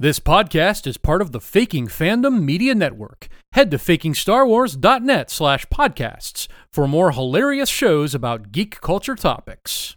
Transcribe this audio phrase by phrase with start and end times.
[0.00, 3.26] This podcast is part of the Faking Fandom Media Network.
[3.54, 9.96] Head to fakingstarwars.net slash podcasts for more hilarious shows about geek culture topics.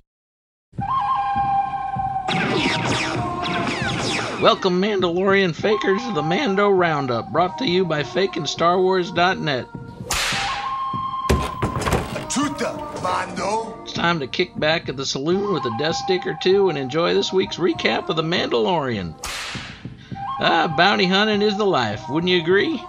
[4.42, 9.68] Welcome, Mandalorian fakers, to the Mando Roundup, brought to you by fakingstarwars.net.
[12.28, 13.80] Chuta, Mando.
[13.84, 16.78] It's time to kick back at the saloon with a death stick or two and
[16.80, 19.14] enjoy this week's recap of the Mandalorian.
[20.44, 22.84] Ah, bounty hunting is the life, wouldn't you agree?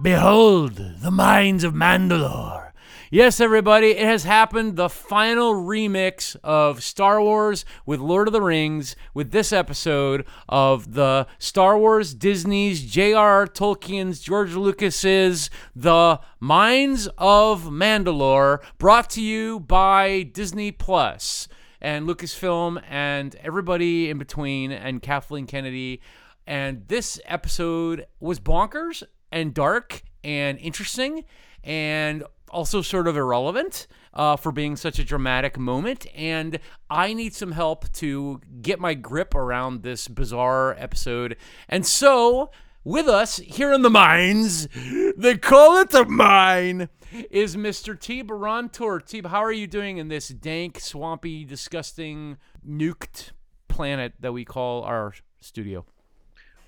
[0.00, 2.70] Behold, the mines of Mandalore.
[3.10, 4.76] Yes, everybody, it has happened.
[4.76, 10.94] The final remix of Star Wars with Lord of the Rings, with this episode of
[10.94, 13.48] the Star Wars Disney's J.R.R.
[13.48, 21.48] Tolkien's George Lucas's The Mines of Mandalore, brought to you by Disney Plus
[21.84, 26.00] and Lucasfilm and everybody in between and Kathleen Kennedy.
[26.46, 31.24] And this episode was bonkers and dark and interesting
[31.62, 36.06] and also sort of irrelevant uh, for being such a dramatic moment.
[36.14, 41.36] And I need some help to get my grip around this bizarre episode.
[41.68, 42.50] And so,
[42.82, 44.68] with us here in the mines,
[45.16, 46.88] they call it the mine,
[47.30, 47.98] is Mr.
[47.98, 48.22] T.
[48.22, 49.04] Barantor.
[49.04, 53.30] T, how are you doing in this dank, swampy, disgusting, nuked
[53.68, 55.84] planet that we call our studio?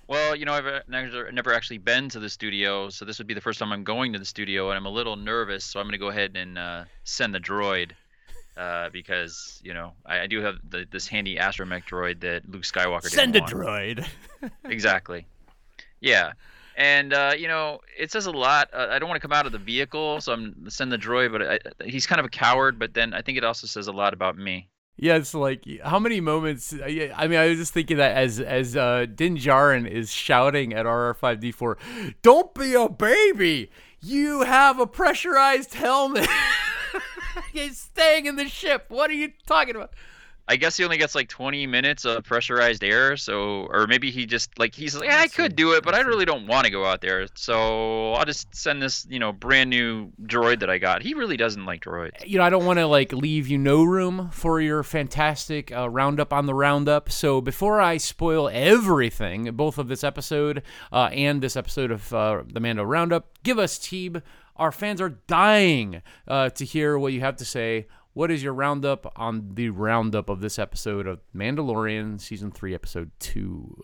[0.07, 3.27] Well, you know, I've uh, never, never actually been to the studio, so this would
[3.27, 5.65] be the first time I'm going to the studio, and I'm a little nervous.
[5.65, 7.91] So I'm going to go ahead and uh, send the droid
[8.55, 12.63] uh, because you know I, I do have the, this handy astromech droid that Luke
[12.63, 13.67] Skywalker Send a didn't want.
[13.67, 14.07] droid.
[14.65, 15.25] Exactly.
[15.99, 16.33] Yeah.
[16.77, 18.69] And uh, you know, it says a lot.
[18.71, 21.31] Uh, I don't want to come out of the vehicle, so I'm send the droid.
[21.31, 22.77] But I, he's kind of a coward.
[22.77, 24.69] But then I think it also says a lot about me.
[24.95, 26.73] Yeah, it's like how many moments?
[26.73, 30.71] uh, I mean, I was just thinking that as as uh, Din Djarin is shouting
[30.73, 31.77] at RR5D4,
[32.21, 33.71] "Don't be a baby!
[33.99, 36.27] You have a pressurized helmet.
[37.53, 38.85] He's staying in the ship.
[38.89, 39.93] What are you talking about?"
[40.49, 44.25] I guess he only gets like 20 minutes of pressurized air, so or maybe he
[44.25, 46.71] just like he's like, yeah, I could do it, but I really don't want to
[46.71, 50.77] go out there, so I'll just send this you know brand new droid that I
[50.77, 51.01] got.
[51.01, 52.25] He really doesn't like droids.
[52.25, 55.89] you know, I don't want to like leave you no room for your fantastic uh,
[55.89, 57.11] roundup on the roundup.
[57.11, 62.43] So before I spoil everything, both of this episode uh, and this episode of uh,
[62.51, 64.21] the Mando Roundup, give us Teeb.
[64.55, 67.87] Our fans are dying uh, to hear what you have to say.
[68.17, 73.11] What is your roundup on the roundup of this episode of Mandalorian season three, episode
[73.19, 73.83] two?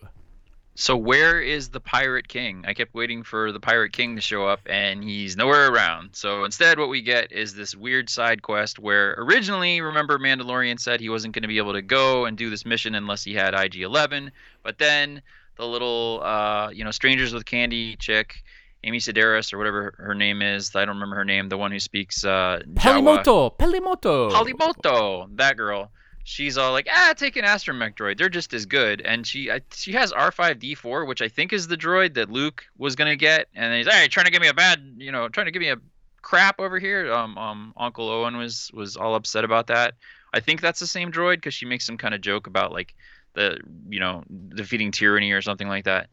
[0.74, 2.64] So where is the Pirate King?
[2.66, 6.16] I kept waiting for the Pirate King to show up, and he's nowhere around.
[6.16, 10.98] So instead, what we get is this weird side quest where originally, remember, Mandalorian said
[10.98, 13.54] he wasn't going to be able to go and do this mission unless he had
[13.54, 14.32] IG-11.
[14.64, 15.22] But then
[15.54, 18.42] the little, uh, you know, Strangers with Candy chick,
[18.84, 21.80] Amy Sedaris or whatever her name is, I don't remember her name, the one who
[21.80, 22.76] speaks uh, Jawa.
[22.76, 24.30] Peli Motto, Pelimoto.
[24.30, 25.90] Halimoto, that girl.
[26.22, 28.18] She's all like, ah, take an astromech droid.
[28.18, 29.00] They're just as good.
[29.02, 32.94] And she I, she has R5D4, which I think is the droid that Luke was
[32.94, 33.48] gonna get.
[33.54, 35.70] And he's, hey, trying to give me a bad, you know, trying to give me
[35.70, 35.76] a
[36.22, 37.12] crap over here.
[37.12, 39.94] Um, um, Uncle Owen was was all upset about that.
[40.32, 42.94] I think that's the same droid because she makes some kind of joke about like
[43.34, 43.58] the,
[43.88, 44.24] you know,
[44.54, 46.08] defeating tyranny or something like that.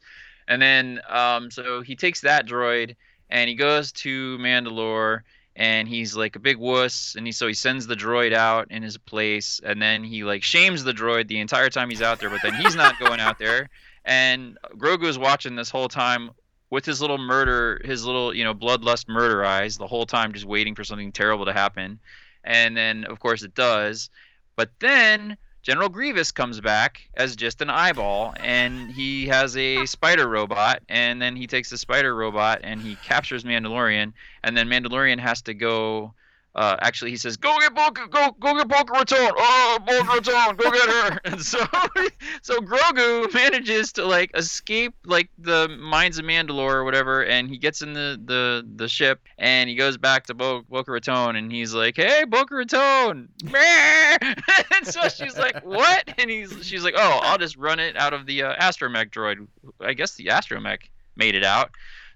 [0.51, 2.97] And then, um, so he takes that droid
[3.29, 5.21] and he goes to Mandalore
[5.55, 8.83] and he's like a big wuss and he so he sends the droid out in
[8.83, 12.29] his place and then he like shames the droid the entire time he's out there
[12.29, 13.69] but then he's not going out there.
[14.03, 16.31] And Grogu is watching this whole time
[16.69, 20.45] with his little murder his little you know bloodlust murder eyes the whole time just
[20.45, 21.97] waiting for something terrible to happen.
[22.43, 24.09] And then of course it does.
[24.57, 30.27] But then General Grievous comes back as just an eyeball, and he has a spider
[30.27, 34.13] robot, and then he takes the spider robot and he captures Mandalorian,
[34.43, 36.13] and then Mandalorian has to go.
[36.53, 39.31] Uh, actually, he says, "Go get Boca, go go get Boca Raton.
[39.37, 41.59] Oh, Boca Raton, go get her." And so,
[42.41, 47.57] so Grogu manages to like escape like the mines of Mandalore or whatever, and he
[47.57, 51.51] gets in the the the ship and he goes back to Bo- Boca Raton, and
[51.51, 57.19] he's like, "Hey, Boca Raton!" and so she's like, "What?" And he's she's like, "Oh,
[57.23, 59.47] I'll just run it out of the uh, astromech droid.
[59.79, 61.71] I guess the astromech made it out."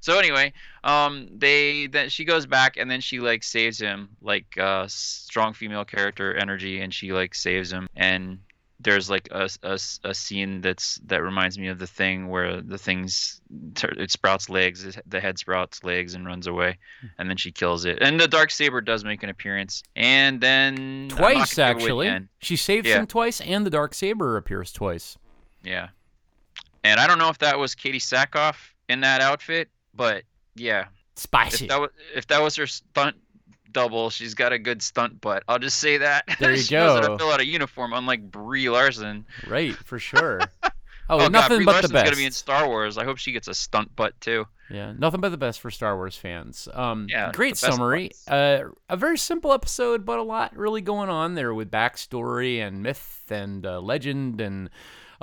[0.06, 0.54] So anyway,
[0.84, 5.56] um, they then she goes back and then she like saves him, like uh, strong
[5.56, 7.88] female character energy, and she like saves him.
[7.96, 8.38] And
[8.80, 12.78] there's like a, a, a scene that's that reminds me of the thing where the
[12.78, 13.42] thing's
[13.98, 16.78] it sprouts legs, the head sprouts legs and runs away,
[17.18, 17.98] and then she kills it.
[18.00, 22.12] And the dark saber does make an appearance, and then Twice, gonna give away the
[22.12, 22.28] actually.
[22.44, 23.00] She saves Yeah.
[23.00, 25.18] him twice, and the dark saber appears twice.
[25.64, 25.88] Yeah.
[26.84, 30.24] And I don't know if that was Katee Sackhoff in that outfit, but
[30.56, 31.66] yeah, Spicy.
[31.66, 33.16] if that was if that was her stunt
[33.72, 35.44] double, she's got a good stunt butt.
[35.48, 36.24] I'll just say that.
[36.40, 37.14] There you she knows how go.
[37.14, 39.26] to fill out a uniform, unlike Brie Larson.
[39.48, 40.42] Right, for sure.
[40.64, 40.70] Oh,
[41.08, 42.06] Oh, God, nothing Brie but Larson's the best.
[42.06, 42.98] gonna be in Star Wars.
[42.98, 44.46] I hope she gets a stunt butt too.
[44.72, 46.68] Yeah, nothing but the best for Star Wars fans.
[46.74, 48.10] Um, Yeah, great summary.
[48.28, 52.82] Uh, a very simple episode, but a lot really going on there with backstory and
[52.82, 54.72] myth and uh, legend and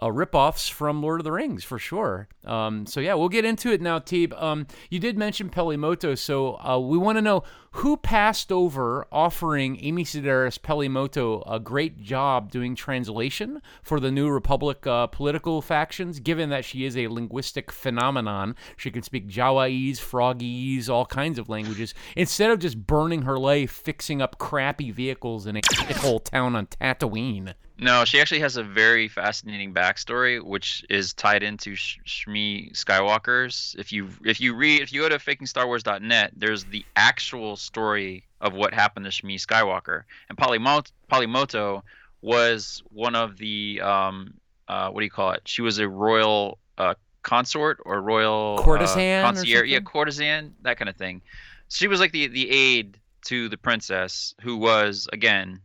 [0.03, 2.27] uh, ripoffs from Lord of the Rings for sure.
[2.45, 4.41] Um, so yeah, we'll get into it now, Teeb.
[4.43, 7.45] Um, you did mention Peli Motto, so uh, we want to know
[7.77, 14.11] who passed over offering Amy Sedaris Peli Motto a great job doing translation for the
[14.11, 18.57] New Republic uh, political factions, given that she is a linguistic phenomenon.
[18.77, 23.71] She can speak Jawaese, Frogese, all kinds of languages, instead of just burning her life
[23.71, 25.61] fixing up crappy vehicles in a
[25.99, 27.55] whole town on Tatooine.
[27.83, 33.75] No, she actually has a very fascinating backstory, which is tied into Sh- Shmi Skywalker's.
[33.77, 38.53] If you if you read if you go to fakingstarwars.net, there's the actual story of
[38.53, 40.05] what happened to Shmi Skywalker.
[40.29, 41.83] And Polymo- Polymoto
[42.21, 44.35] was one of the um
[44.69, 45.43] uh what do you call it?
[45.47, 50.79] She was a royal uh consort or royal uh, Courtesan or concierge, yeah, courtesan, that
[50.79, 51.21] kind of thing.
[51.69, 55.61] She was like the the aide to the princess, who was again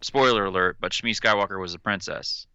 [0.00, 2.46] spoiler alert, but Shmi Skywalker was a princess.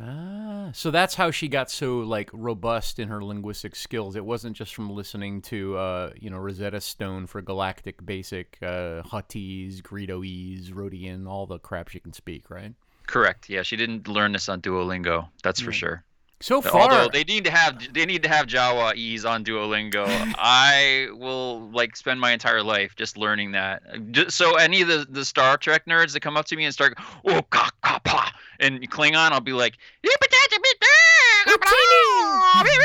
[0.00, 4.16] Ah, so that's how she got so like robust in her linguistic skills.
[4.16, 9.02] It wasn't just from listening to uh, you know Rosetta Stone for galactic basic uh,
[9.02, 12.74] Huttese, Greedoese, Rodian, all the crap she can speak, right?
[13.06, 13.48] Correct.
[13.48, 15.28] Yeah, she didn't learn this on Duolingo.
[15.42, 16.04] That's for sure.
[16.44, 20.04] So far, Although they need to have they need to have Jawaese on Duolingo.
[20.38, 23.82] I will like spend my entire life just learning that.
[24.10, 26.74] Just, so any of the, the Star Trek nerds that come up to me and
[26.74, 28.30] start oh ka ka pa
[28.60, 29.78] and Klingon, I'll be like,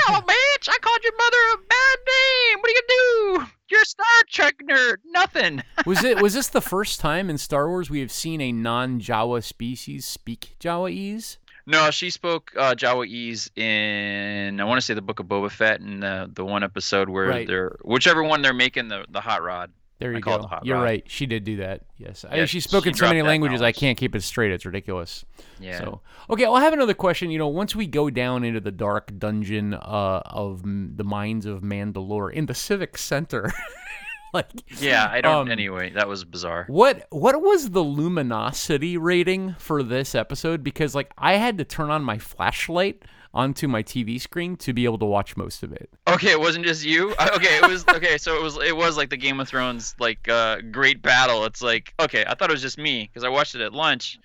[0.08, 0.70] "Oh, bitch!
[0.70, 2.60] I called your mother a bad name.
[2.60, 3.52] What are you gonna do?
[3.72, 5.00] You're a Star Trek nerd.
[5.12, 5.64] Nothing.
[5.86, 9.44] was it was this the first time in Star Wars we have seen a non-Jawa
[9.44, 11.36] species speak Jawaese?
[11.70, 15.82] No, she spoke uh, Jawaese in I want to say the Book of Boba Fett
[15.82, 17.48] and the the one episode where Right.
[17.48, 19.72] they're whichever one they're making the the hot rod.
[20.00, 20.50] There I you it go.
[20.64, 20.84] You're rod.
[20.84, 21.04] right.
[21.08, 21.82] She did do that.
[21.98, 24.52] Yes, I, Yeah, she's she spoken so many languages I can't keep it straight.
[24.52, 25.26] It's ridiculous.
[25.60, 25.78] Yeah.
[25.78, 27.30] So okay, I'll have another question.
[27.32, 31.46] You know, once we go down into the dark dungeon uh, of m- the mines
[31.46, 33.52] of Mandalore in the Civic Center,
[34.34, 34.48] like
[34.80, 35.48] yeah, I don't.
[35.48, 36.66] um, anyway, that was bizarre.
[36.68, 40.64] what what was the luminosity rating for this episode?
[40.64, 43.04] Because like I had to turn on my flashlight
[43.34, 45.88] onto my TV screen to be able to watch most of it.
[46.08, 47.14] Okay, it wasn't just you.
[47.20, 48.18] Uh, Okay, it was okay.
[48.18, 51.46] So it was it was like the Game of Thrones like uh, great battle.
[51.46, 54.18] It's like okay, I thought it was just me because I watched it at lunch,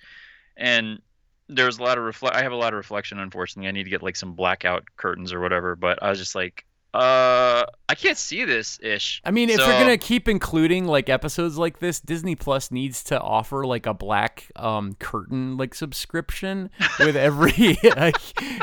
[0.57, 0.99] and
[1.47, 2.35] there was a lot of reflect.
[2.35, 3.19] I have a lot of reflection.
[3.19, 5.75] Unfortunately, I need to get like some blackout curtains or whatever.
[5.75, 9.21] But I was just like, uh, I can't see this ish.
[9.25, 13.03] I mean, if So- they're gonna keep including like episodes like this, Disney Plus needs
[13.05, 16.69] to offer like a black um, curtain like subscription
[16.99, 18.15] with every like,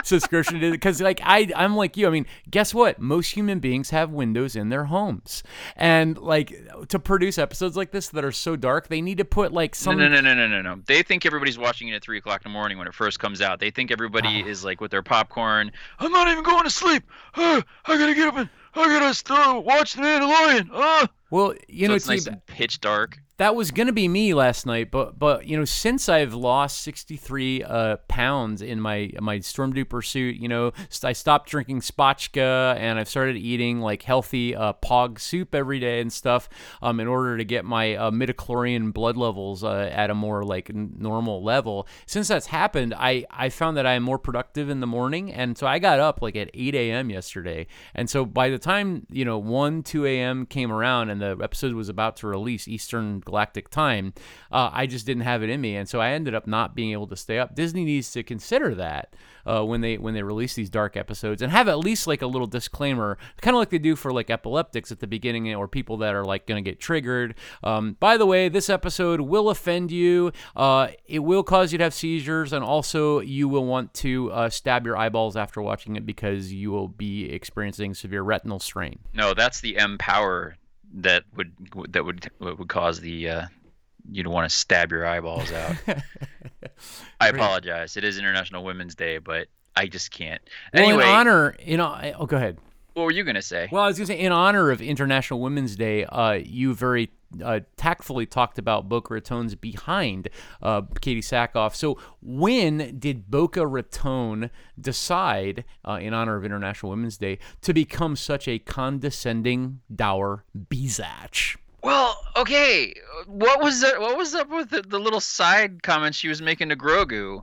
[0.04, 2.06] subscription because like I I'm like you.
[2.06, 2.98] I mean, guess what?
[3.00, 5.42] Most human beings have windows in their homes,
[5.76, 6.52] and like
[6.88, 9.98] to produce episodes like this that are so dark, they need to put like some.
[9.98, 10.82] no, no, no, no, no, no, no.
[10.86, 13.40] They think everybody's watching it at three o'clock in the morning when it first comes
[13.40, 13.60] out.
[13.60, 14.48] They think everybody Ah.
[14.48, 15.70] is like with their popcorn.
[15.98, 17.04] I'm not even going to sleep.
[17.34, 20.70] Uh, I gotta get up and I gotta start watch the Mandalorian.
[20.72, 21.06] Uh.
[21.30, 23.18] Well, you so know, it's nice Steve, and pitch dark.
[23.42, 27.16] That was gonna be me last night, but but you know, since I've lost sixty
[27.16, 30.70] three uh, pounds in my my stormtrooper suit, you know,
[31.02, 36.00] I stopped drinking spotchka and I've started eating like healthy uh, pog soup every day
[36.00, 36.48] and stuff,
[36.82, 40.70] um, in order to get my uh, midichlorian blood levels uh, at a more like
[40.70, 41.88] n- normal level.
[42.06, 45.66] Since that's happened, I I found that I'm more productive in the morning, and so
[45.66, 47.10] I got up like at eight a.m.
[47.10, 50.46] yesterday, and so by the time you know one two a.m.
[50.46, 54.12] came around and the episode was about to release Eastern Galactic Time,
[54.50, 56.92] uh, I just didn't have it in me, and so I ended up not being
[56.92, 57.54] able to stay up.
[57.54, 59.14] Disney needs to consider that
[59.46, 62.26] uh, when they when they release these dark episodes and have at least like a
[62.26, 65.96] little disclaimer, kind of like they do for like epileptics at the beginning or people
[65.96, 67.34] that are like going to get triggered.
[67.64, 70.32] Um, by the way, this episode will offend you.
[70.54, 74.50] Uh, it will cause you to have seizures, and also you will want to uh,
[74.50, 78.98] stab your eyeballs after watching it because you will be experiencing severe retinal strain.
[79.14, 80.56] No, that's the M power
[80.94, 81.52] that would
[81.90, 83.46] that would would cause the uh,
[84.10, 85.76] you'd want to stab your eyeballs out.
[87.20, 87.96] I apologize.
[87.96, 90.42] It is International Women's Day, but I just can't.
[90.74, 92.58] Well, Anyway, in honor, you know, oh, go ahead.
[92.94, 93.68] what were you gonna say?
[93.70, 97.10] Well, I was gonna say, in honor of International Women's Day, uh, you very
[97.42, 100.28] uh, tactfully talked about Boca Raton's behind
[100.60, 101.74] uh, Katee Sackhoff.
[101.74, 108.16] So when did Boca Raton decide, uh, in honor of International Women's Day, to become
[108.16, 111.56] such a condescending, dour bizatch?
[111.82, 112.94] Well, okay.
[113.26, 114.00] What was that?
[114.00, 117.42] What was up with the, the little side comment she was making to Grogu?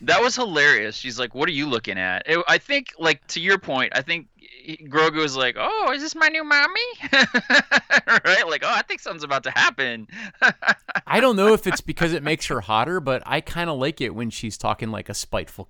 [0.00, 0.96] That was hilarious.
[0.96, 4.02] She's like, "What are you looking at?" It, I think, like to your point, I
[4.02, 4.26] think
[4.88, 6.80] Grogu was like, "Oh, is this my new mommy?"
[8.24, 8.46] right?
[8.46, 10.08] Like, "Oh, I think something's about to happen."
[11.06, 14.00] I don't know if it's because it makes her hotter, but I kind of like
[14.00, 15.68] it when she's talking like a spiteful.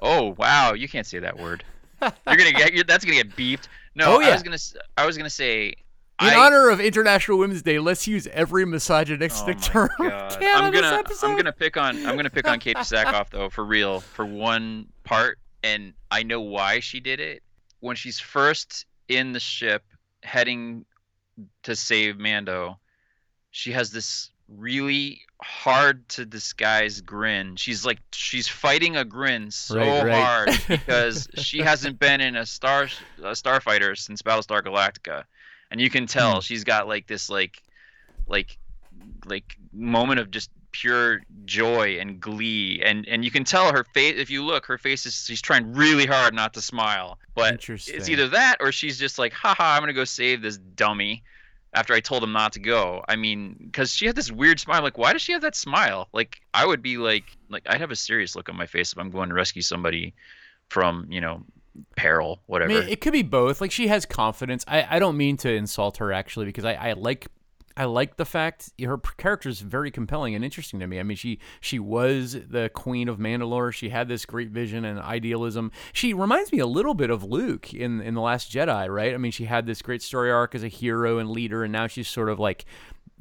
[0.00, 1.64] oh wow, you can't say that word.
[2.00, 3.68] You're gonna get you're, that's gonna get beeped.
[3.94, 4.28] No, Oh, yeah.
[4.28, 4.58] I was gonna
[4.96, 5.74] I was gonna say.
[6.20, 10.38] In I, honor of International Women's Day, let's use every misogynistic Oh term my God.
[10.40, 11.26] can I'm on gonna episode.
[11.26, 14.86] I'm gonna pick on I'm gonna pick on Kate Sackhoff though for real for one
[15.04, 17.42] part, and I know why she did it.
[17.82, 19.82] When she's first in the ship
[20.22, 20.84] heading
[21.64, 22.78] to save Mando,
[23.50, 27.56] she has this really hard to disguise grin.
[27.56, 30.22] She's like she's fighting a grin so Right, right.
[30.24, 32.84] hard because she hasn't been in a star
[33.18, 35.24] a starfighter since Battlestar Galactica,
[35.70, 36.40] and you can tell Hmm.
[36.40, 37.60] she's got like this like
[38.28, 38.58] like
[39.26, 42.82] like moment of just pure joy and glee.
[42.84, 45.72] And and you can tell her face if you look her face is she's trying
[45.72, 47.18] really hard not to smile.
[47.34, 51.22] But it's either that or she's just like haha i'm gonna go save this dummy
[51.74, 53.04] after i told him not to go.
[53.08, 54.82] I mean because she had this weird smile.
[54.82, 56.08] Like why does she have that smile?
[56.12, 58.98] Like i would be like like i'd have a serious look on my face if
[58.98, 60.14] i'm going to rescue somebody
[60.68, 61.42] from you know
[61.96, 62.68] peril I whatever.
[62.80, 63.60] mean, it could be both.
[63.60, 64.64] Like she has confidence.
[64.68, 67.28] I, I don't mean to insult her actually because I, I like
[67.76, 71.00] I like the fact her character is very compelling and interesting to me.
[71.00, 73.72] I mean, she she was the queen of Mandalore.
[73.72, 75.72] She had this great vision and idealism.
[75.92, 79.14] She reminds me a little bit of Luke in in the Last Jedi, right?
[79.14, 81.86] I mean, she had this great story arc as a hero and leader, and now
[81.86, 82.64] she's sort of like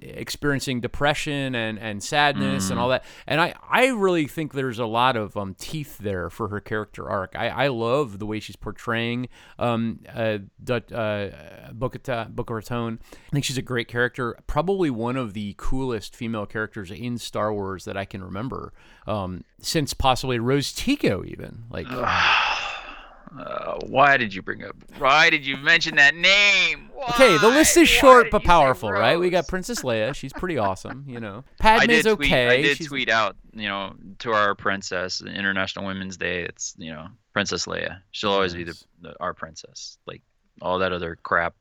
[0.02, 3.04] experiencing depression and, and sadness and all that.
[3.28, 7.10] And I, I really think there's a lot of um, teeth there for her character
[7.10, 7.36] arc.
[7.36, 9.30] I, I love the way she's portraying
[9.60, 11.30] um, uh, uh,
[11.74, 12.36] Bo-Katan.
[12.52, 13.00] Raton.
[13.12, 14.38] I think she's a great character.
[14.48, 18.74] Probably one of the coolest female characters in Star Wars that I can remember
[19.08, 21.64] um, since possibly Rose Tico even.
[21.70, 27.48] Like, uh, why did you bring up why did you mention that name okay, the
[27.50, 29.18] list is short but powerful, right?
[29.20, 30.14] We got Princess Leia.
[30.16, 31.44] She's pretty awesome, you know.
[31.62, 32.32] I Padme's did tweet.
[32.32, 32.48] okay.
[32.48, 36.44] I did She's- tweet out, you know, to our princess, International Women's Day.
[36.44, 38.02] It's you know, Princess Leia.
[38.12, 39.98] She'll always be the, the our princess.
[40.06, 40.22] Like
[40.62, 41.56] all that other crap,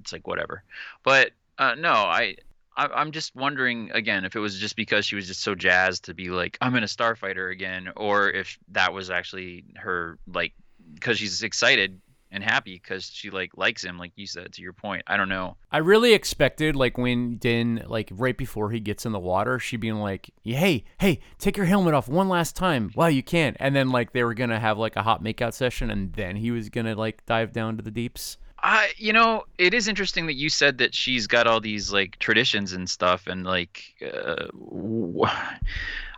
[0.00, 0.62] it's like whatever.
[1.02, 2.36] But uh, no, I,
[2.76, 6.04] I I'm just wondering again if it was just because she was just so jazzed
[6.06, 10.52] to be like I'm in a starfighter again, or if that was actually her like
[10.94, 12.00] because she's excited
[12.32, 15.02] and happy because she like likes him, like you said to your point.
[15.06, 15.56] I don't know.
[15.72, 19.76] I really expected like when Din like right before he gets in the water, she
[19.76, 23.74] being like, "Hey, hey, take your helmet off one last time while you can," and
[23.74, 26.68] then like they were gonna have like a hot makeout session, and then he was
[26.68, 28.38] gonna like dive down to the deeps.
[28.62, 32.18] I, you know, it is interesting that you said that she's got all these like
[32.18, 35.24] traditions and stuff, and like, uh, w-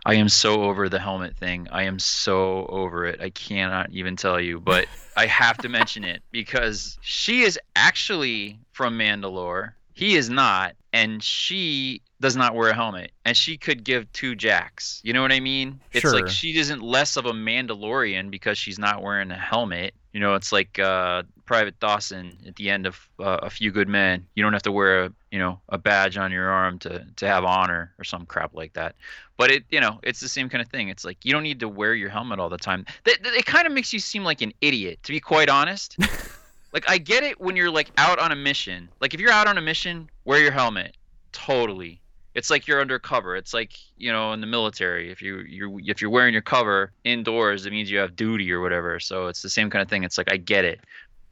[0.05, 1.67] I am so over the helmet thing.
[1.71, 3.21] I am so over it.
[3.21, 8.59] I cannot even tell you, but I have to mention it because she is actually
[8.73, 9.73] from Mandalore.
[9.93, 14.35] He is not, and she does not wear a helmet, and she could give two
[14.35, 14.99] jacks.
[15.03, 15.79] You know what I mean?
[15.91, 16.13] It's Sure.
[16.13, 19.93] like she isn't less of a Mandalorian because she's not wearing a helmet.
[20.13, 23.87] You know, it's like uh, Private Dawson at the end of uh, A Few Good
[23.87, 24.25] Men.
[24.35, 27.27] You don't have to wear a you know a badge on your arm to to
[27.27, 28.95] have honor or some crap like that.
[29.35, 30.89] But it you know it's the same kind of thing.
[30.89, 32.85] It's like you don't need to wear your helmet all the time.
[33.05, 35.97] That that- it kind of makes you seem like an idiot, to be quite honest.
[36.71, 38.89] like I get it when you're like out on a mission.
[39.01, 40.95] Like if you're out on a mission, wear your helmet.
[41.31, 41.99] Totally.
[42.35, 43.35] It's like you're undercover.
[43.35, 45.11] It's like you know in the military.
[45.11, 48.61] If you you if you're wearing your cover indoors, it means you have duty or
[48.61, 48.99] whatever.
[48.99, 50.03] So it's the same kind of thing.
[50.03, 50.79] It's like I get it,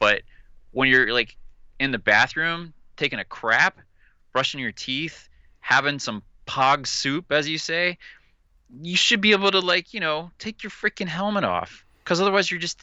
[0.00, 0.22] but
[0.72, 1.36] when you're like
[1.78, 3.78] in the bathroom taking a crap,
[4.32, 5.28] brushing your teeth,
[5.60, 7.98] having some pog soup, as you say,
[8.80, 12.50] you should be able to like you know take your freaking helmet off, because otherwise
[12.50, 12.82] you're just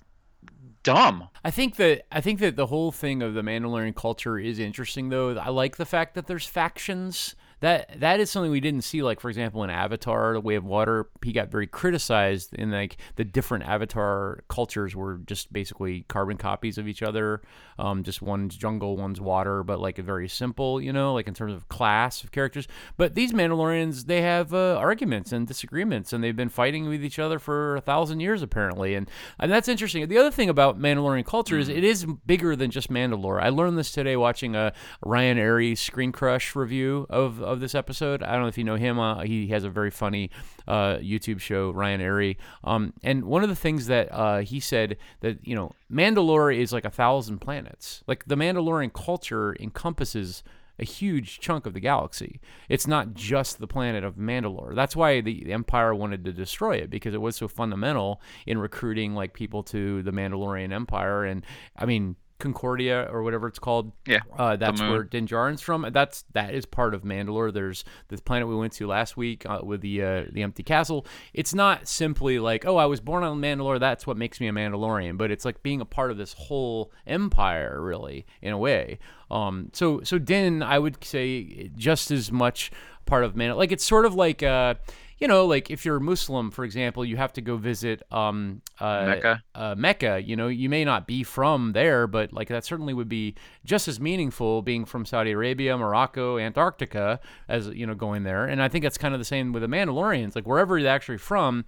[0.84, 1.28] dumb.
[1.44, 5.10] I think that I think that the whole thing of the Mandalorian culture is interesting
[5.10, 5.38] though.
[5.38, 9.02] I like the fact that there's factions that that is something we didn't see.
[9.04, 12.98] Like for example, in Avatar: The Way of Water, he got very criticized in like
[13.16, 17.42] the different Avatar cultures were just basically carbon copies of each other.
[17.78, 21.34] Um, just one's jungle, one's water, but like a very simple, you know, like in
[21.34, 22.68] terms of class of characters.
[22.98, 27.20] But these Mandalorians, they have uh, arguments and disagreements, and they've been fighting with each
[27.20, 30.08] other for a thousand years apparently, and and that's interesting.
[30.08, 33.42] The other thing about Mandalorian culture is it is bigger than just Mandalore.
[33.42, 34.74] I learned this today watching a
[35.06, 38.24] Ryan Arey Screen Crush review of, of this episode.
[38.24, 39.00] I don't know if you know him.
[39.00, 40.30] Uh, he has a very funny
[40.68, 42.38] uh, YouTube show, Ryan Arey.
[42.64, 46.72] Um, and one of the things that uh, he said that you know Mandalore is
[46.72, 48.04] like a thousand planets.
[48.08, 50.44] Like the Mandalorian culture encompasses
[50.80, 52.40] a huge chunk of the galaxy.
[52.70, 54.74] It's not just the planet of Mandalore.
[54.74, 58.58] That's why the, the Empire wanted to destroy it because it was so fundamental in
[58.58, 61.26] recruiting like people to the Mandalorian Empire.
[61.26, 63.92] And I mean, Concordia or whatever it's called.
[64.08, 65.88] Yeah, uh, that's where Din Djarin's from.
[65.92, 67.54] That's that is part of Mandalore.
[67.54, 71.06] There's this planet we went to last week uh, with the uh, the empty castle.
[71.34, 73.80] It's not simply like oh I was born on Mandalore.
[73.80, 75.18] That's what makes me a Mandalorian.
[75.18, 79.00] But it's like being a part of this whole empire, really, in a way.
[79.30, 82.72] Um, so so Din, I would say just as much
[83.06, 83.58] part of Mandalore.
[83.58, 84.76] Like it's sort of like uh,
[85.20, 88.62] you know, like if you're a Muslim, for example, you have to go visit um,
[88.80, 89.44] uh, Mecca.
[89.54, 90.22] Uh, Mecca.
[90.24, 93.36] You know, you may not be from there, but like that certainly would be
[93.66, 98.46] just as meaningful being from Saudi Arabia, Morocco, Antarctica, as you know, going there.
[98.46, 100.36] And I think that's kind of the same with the Mandalorians.
[100.36, 101.66] Like wherever they're actually from,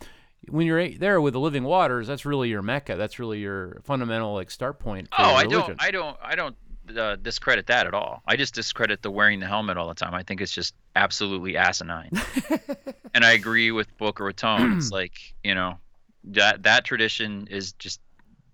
[0.47, 2.95] when you're there with the living waters, that's really your Mecca.
[2.95, 5.09] That's really your fundamental like start point.
[5.09, 6.55] For Oh, I don't, I don't, I don't
[6.97, 8.21] uh, discredit that at all.
[8.25, 10.13] I just discredit the wearing the helmet all the time.
[10.13, 12.11] I think it's just absolutely asinine.
[13.13, 14.77] and I agree with Booker Raton.
[14.77, 15.77] It's like you know
[16.25, 17.99] that that tradition is just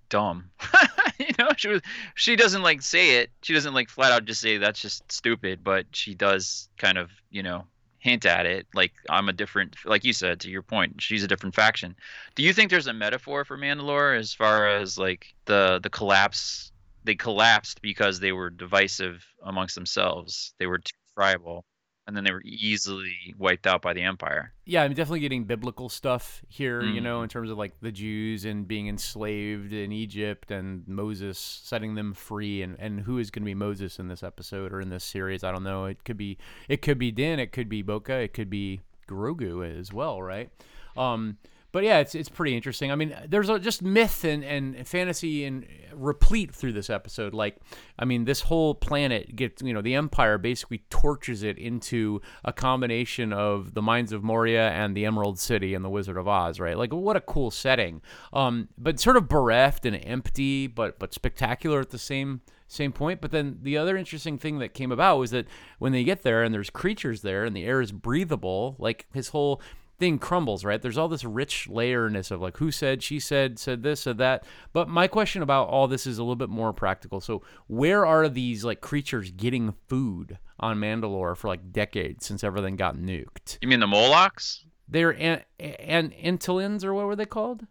[0.09, 0.49] dumb.
[1.19, 1.81] you know, she was
[2.15, 3.29] she doesn't like say it.
[3.41, 7.11] She doesn't like flat out just say that's just stupid, but she does kind of
[7.29, 7.65] you know
[7.99, 11.27] hint at it like i'm a different like you said to your point she's a
[11.27, 11.95] different faction
[12.35, 16.71] do you think there's a metaphor for mandalore as far as like the the collapse
[17.07, 21.65] they collapsed because they were divisive amongst themselves they were too tribal
[22.05, 25.87] and then they were easily wiped out by the empire yeah, I'm definitely getting biblical
[25.87, 27.03] stuff here, you Mm.
[27.03, 31.95] know, in terms of like the Jews and being enslaved in Egypt and Moses setting
[31.95, 34.89] them free and, and who is going to be Moses in this episode or in
[34.89, 35.41] this series.
[35.45, 35.85] I don't know.
[35.85, 36.37] It could be
[36.67, 40.49] it could be Din, it could be Boca, it could be Grogu as well, right?
[40.97, 41.37] Um,
[41.77, 42.91] but yeah, it's it's pretty interesting.
[42.91, 47.35] I mean, there's a, just myth and, and fantasy and replete through this episode.
[47.35, 47.57] Like,
[47.99, 52.51] I mean, this whole planet gets you know the Empire basically torches it into a
[52.51, 56.59] combination of the Mines of Moria and the Emerald City and the Wizard of Oz,
[56.59, 56.75] right?
[56.75, 58.01] Like, what a cool setting.
[58.33, 63.21] Um, but sort of bereft and empty, but but spectacular at the same same point.
[63.21, 65.45] But then the other interesting thing that came about was that
[65.77, 69.27] when they get there and there's creatures there and the air is breathable, like his
[69.27, 69.61] whole
[69.99, 70.81] thing crumbles, right?
[70.81, 74.43] There's all this rich layerness of like who said, she said, said this, said that.
[74.73, 77.19] But my question about all this is a little bit more practical.
[77.21, 82.75] So where are these like creatures getting food on Mandalore for like decades since everything
[82.75, 83.57] got nuked?
[83.61, 87.65] you mean the molochs They're an, an Antillans or what were they called?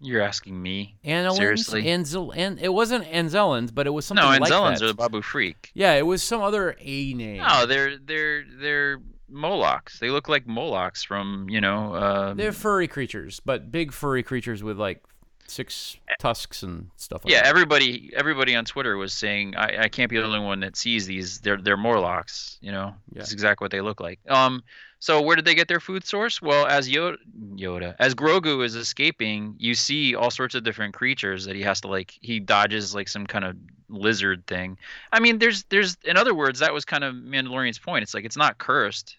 [0.00, 1.36] you're asking me Anilans?
[1.36, 1.82] Seriously?
[1.84, 4.82] Anzel, and it wasn't Anzellans, but it was something no like Anzellans that.
[4.84, 7.38] are the Babu Frik Yeah, it was some other A name.
[7.38, 12.88] no they're they're they're molochs they look like molochs from you know um, They're furry
[12.88, 15.02] creatures, but big furry creatures with like
[15.46, 17.48] six tusks and stuff like Yeah, that.
[17.48, 21.06] everybody everybody on Twitter was saying I, I can't be the only one that sees
[21.06, 21.38] these.
[21.40, 22.94] They're they're Morlocks, you know.
[23.12, 23.18] Yeah.
[23.20, 24.20] That's exactly what they look like.
[24.28, 24.62] Um
[25.00, 26.42] so where did they get their food source?
[26.42, 27.16] Well, as Yoda,
[27.54, 31.80] Yoda as Grogu is escaping, you see all sorts of different creatures that he has
[31.82, 33.56] to like he dodges like some kind of
[33.88, 34.76] lizard thing.
[35.12, 38.02] I mean, there's there's in other words, that was kind of Mandalorian's point.
[38.02, 39.16] It's like it's not cursed.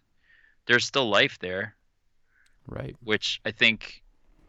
[0.69, 1.75] There's still life there
[2.67, 2.95] Right.
[3.03, 4.03] which I think,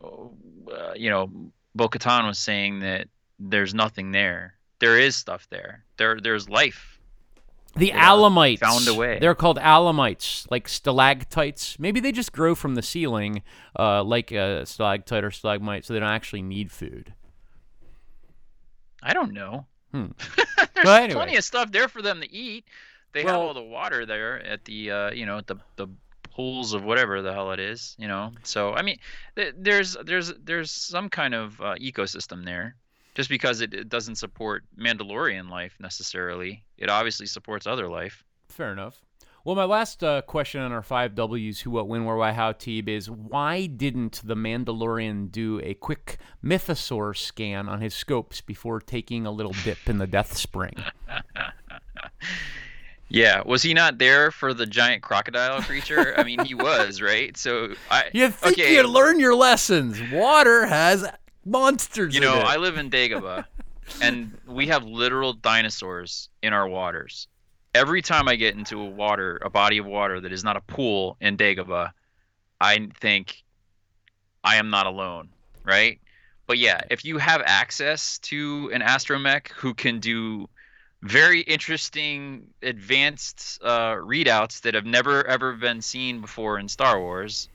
[0.05, 1.31] uh, you know,
[1.75, 4.55] Bo-Katan was saying that there's nothing there.
[4.81, 5.85] There is stuff there.
[5.97, 6.99] There, there's life.
[7.77, 8.59] The Yeah, alamites.
[8.59, 9.19] found a way.
[9.19, 11.79] They're called alamites, like stalactites.
[11.79, 13.43] Maybe they just grow from the ceiling,
[13.79, 17.15] uh, like a stalactite or stalagmite, so they don't actually need food.
[19.03, 19.67] I don't know.
[19.93, 20.07] Hmm.
[20.75, 21.15] there's anyway.
[21.15, 22.65] plenty of stuff there for them to eat.
[23.13, 25.89] They have all the water there at the, uh, you know, at the the
[26.41, 28.33] pools of whatever the hell it is, you know.
[28.43, 28.99] So I mean,
[29.37, 32.77] th- there's there's there's some kind of uh, ecosystem there.
[33.15, 38.25] Just because it, it doesn't support Mandalorian life necessarily, it obviously supports other life.
[38.49, 39.03] Fair enough.
[39.45, 42.53] Well, my last uh, question on our five W's who, what, when, where, why, how,
[42.53, 48.81] Teeb is why didn't the Mandalorian do a quick mythosaur scan on his scopes before
[48.81, 50.77] taking a little dip in the Death Spring?
[53.11, 56.15] Yeah, was he not there for the giant crocodile creature?
[56.17, 57.37] I mean, he was, right?
[57.37, 60.01] So I You think okay, you learn your lessons.
[60.13, 61.07] Water has
[61.45, 62.35] monsters you know.
[62.35, 63.45] I live in Dagobah,
[64.03, 67.27] and we have literal dinosaurs in our waters.
[67.75, 70.61] Every time I get into a water, a body of water that is not a
[70.61, 71.91] pool in Dagobah,
[72.61, 73.43] I think
[74.45, 75.31] I am not alone,
[75.65, 76.01] right?
[76.47, 80.49] But yeah, if you have access to an astromech who can do
[81.03, 87.49] very interesting, advanced uh, readouts that have never ever been seen before in Star Wars,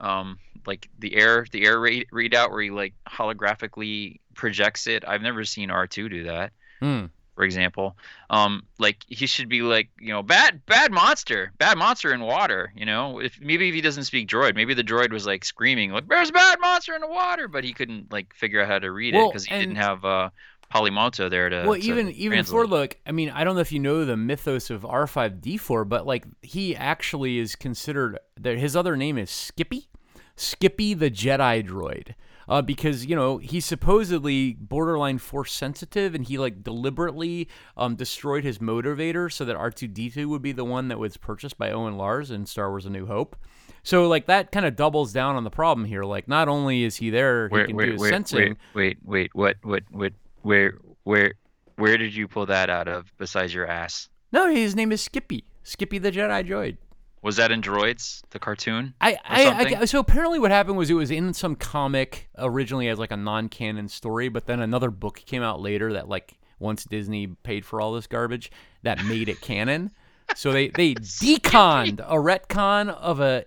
[0.00, 5.04] um, like the air, the air read, readout where he like holographically projects it.
[5.06, 7.06] I've never seen R2 do that Hmm.
[7.34, 7.96] for example.
[8.30, 12.72] Um, like he should be like, you know, bad bad monster, bad monster in water.
[12.76, 15.90] You know, if maybe if he doesn't speak droid, maybe the droid was like screaming
[15.92, 18.78] like, "There's a bad monster in the water," but he couldn't like figure out how
[18.78, 20.30] to read it because he and- didn't have uh,
[20.74, 21.64] Polymoto there to.
[21.66, 24.16] Well, to even even for look, I mean, I don't know if you know the
[24.16, 29.88] mythos of R5D4, but like he actually is considered that his other name is Skippy,
[30.36, 32.14] Skippy the Jedi droid.
[32.46, 38.44] Uh, because you know he's supposedly borderline force sensitive, and he like deliberately um, destroyed
[38.44, 42.30] his motivator so that R2D2 would be the one that was purchased by Owen Lars
[42.30, 43.34] in Star Wars: A New Hope.
[43.84, 46.04] So like that kind of doubles down on the problem here.
[46.04, 48.38] Like not only is he there, he wait, can wait, do his wait, sensing.
[48.40, 50.12] wait, wait, wait, what, what, what,
[50.44, 51.34] where, where,
[51.76, 53.12] where did you pull that out of?
[53.18, 55.44] Besides your ass, No, his name is Skippy.
[55.64, 56.76] Skippy the Jedi droid.
[57.22, 58.92] was that in Droids, the cartoon?
[59.00, 59.76] I, I.
[59.80, 63.16] I so apparently what happened was it was in some comic originally as like a
[63.16, 67.80] non-canon story, but then another book came out later that like once Disney paid for
[67.80, 68.52] all this garbage
[68.82, 69.90] that made it canon.
[70.36, 73.44] So they they deconned a retcon of a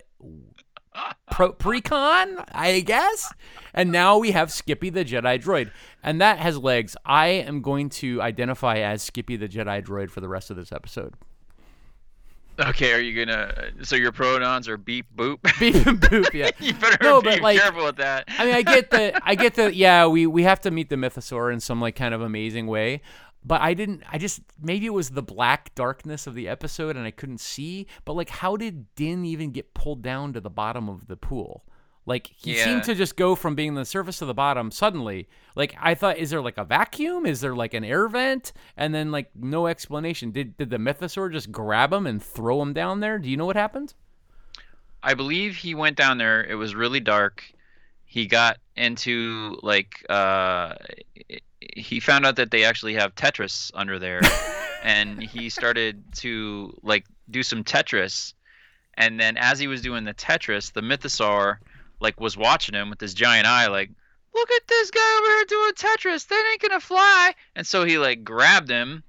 [1.32, 3.34] pro, precon, I guess,
[3.74, 5.72] and now we have Skippy the Jedi droid,
[6.04, 6.96] and that has legs.
[7.06, 10.72] I am going to identify as Skippy the Jedi droid for the rest of this
[10.72, 11.14] episode.
[12.60, 13.54] Okay, are you gonna?
[13.84, 15.38] So your pronouns are beep boop.
[15.60, 16.50] Beep and boop, yeah.
[16.60, 18.26] you better No, be like, careful with that.
[18.40, 20.96] I mean, I get the, I get the, yeah, we we have to meet the
[20.96, 23.02] mythosaur in some like kind of amazing way,
[23.48, 27.06] but I didn't, I just maybe it was the black darkness of the episode and
[27.06, 30.90] I couldn't see, but like, how did Din even get pulled down to the bottom
[30.90, 31.64] of the pool?
[32.06, 32.64] Like he Yeah.
[32.64, 35.28] seemed to just go from being the surface to the bottom suddenly.
[35.56, 37.26] Like I thought, is there like a vacuum?
[37.26, 38.54] Is there like an air vent?
[38.78, 40.32] And then like no explanation.
[40.32, 43.20] Did did the mythosaur just grab him and throw him down there?
[43.20, 43.94] Do you know what happened?
[45.04, 46.44] I believe he went down there.
[46.44, 47.44] It was really dark.
[48.06, 50.76] He got into like uh,
[51.60, 54.22] he found out that they actually have Tetris under there,
[54.84, 58.34] and he started to like do some Tetris.
[58.96, 61.58] And then as he was doing the Tetris, the Mythosaur
[62.00, 63.92] like was watching him with his giant eye, like,
[64.34, 66.28] look at this guy over here doing Tetris.
[66.28, 67.34] That ain't gonna fly.
[67.56, 69.04] And so he like grabbed him,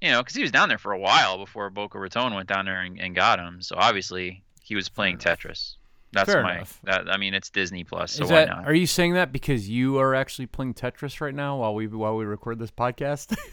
[0.00, 2.66] you know, because he was down there for a while before Boca Raton went down
[2.66, 3.62] there and, and got him.
[3.62, 5.75] So obviously he was playing Tetris.
[6.12, 6.56] That's Fair my.
[6.56, 6.80] enough.
[6.84, 8.66] That I mean, it's Disney Plus, so Is why that, not?
[8.66, 12.16] Are you saying that because you are actually playing Tetris right now while we while
[12.16, 13.36] we record this podcast?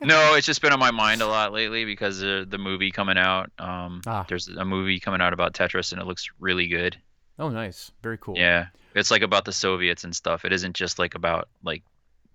[0.00, 3.18] No, it's just been on my mind a lot lately because of the movie coming
[3.18, 3.50] out.
[3.58, 4.24] Um, Ah.
[4.28, 6.96] there's a movie coming out about Tetris, and it looks really good.
[7.36, 8.38] oh, nice, very cool.
[8.38, 10.44] Yeah, it's like about the Soviets and stuff.
[10.44, 11.82] It isn't just like about like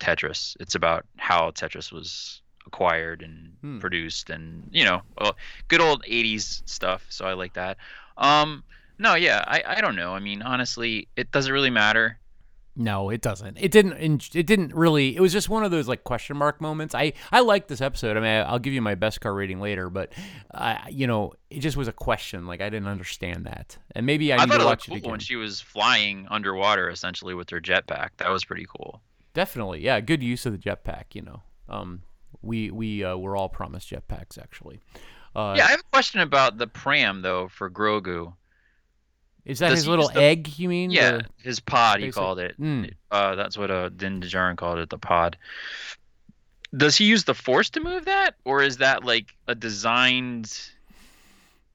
[0.02, 0.58] Tetris.
[0.60, 3.80] It's about how Tetris was acquired and Hmm.
[3.80, 5.38] produced, and you know, well,
[5.70, 7.06] good old '80s stuff.
[7.08, 7.78] So I like that.
[8.18, 8.66] Um,
[8.98, 10.14] no, yeah, I I don't know.
[10.14, 12.20] I mean, honestly, it doesn't really matter.
[12.76, 13.58] No, it doesn't.
[13.60, 13.94] It didn't.
[14.36, 15.16] It didn't really.
[15.16, 16.96] It was just one of those like question mark moments.
[16.96, 18.18] I I like this episode.
[18.18, 20.12] I mean, I'll give you my best car rating later, but
[20.52, 22.48] uh, you know, it just was a question.
[22.48, 24.90] Like I didn't understand that, and maybe I, I, need thought to it watch it
[24.90, 25.12] cool again.
[25.12, 28.10] when she was flying underwater, essentially with her jetpack.
[28.18, 29.02] That was pretty cool.
[29.36, 31.14] Definitely, yeah, good use of the jetpack.
[31.14, 32.02] You know, um,
[32.42, 34.80] we we uh, were all promised jetpacks actually.
[35.36, 38.34] Uh, Yeah, I have a question about the pram though for Grogu.
[39.46, 40.58] Is that does his he little use the- egg?
[40.60, 40.92] You mean?
[40.92, 42.60] Yeah, The- his pod he called it.
[42.60, 42.94] Mm.
[43.12, 45.38] Uh, that's what uh, Din Djarin called it, the pod.
[46.76, 50.52] Does he use the Force to move that, or is that like a designed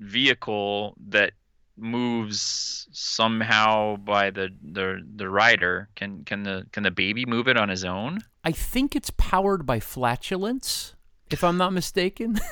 [0.01, 1.33] vehicle that
[1.77, 5.89] moves somehow by the the the rider?
[5.95, 8.21] Can can the can the baby move it on his own?
[8.45, 10.95] I think it's powered by flatulence,
[11.31, 12.41] if I'm not mistaken.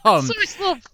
[0.04, 0.34] um, so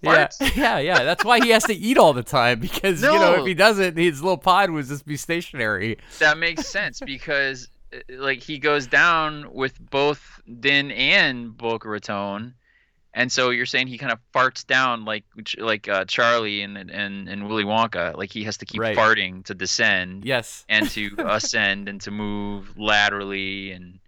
[0.03, 1.05] yeah, yeah, yeah.
[1.05, 3.97] That's why he has to eat all the time because you know if he doesn't,
[3.97, 5.99] his little pod would just be stationary.
[6.19, 12.55] that makes sense because uh, like he goes down with both Din and Boca Raton,
[13.15, 15.25] and so you're saying he kind of farts down like
[15.59, 18.97] like uh, Charlie and, and and Willy Wonka, like he has to keep Right.
[18.97, 20.65] farting to descend Yes.
[20.69, 24.00] and to ascend and to move laterally and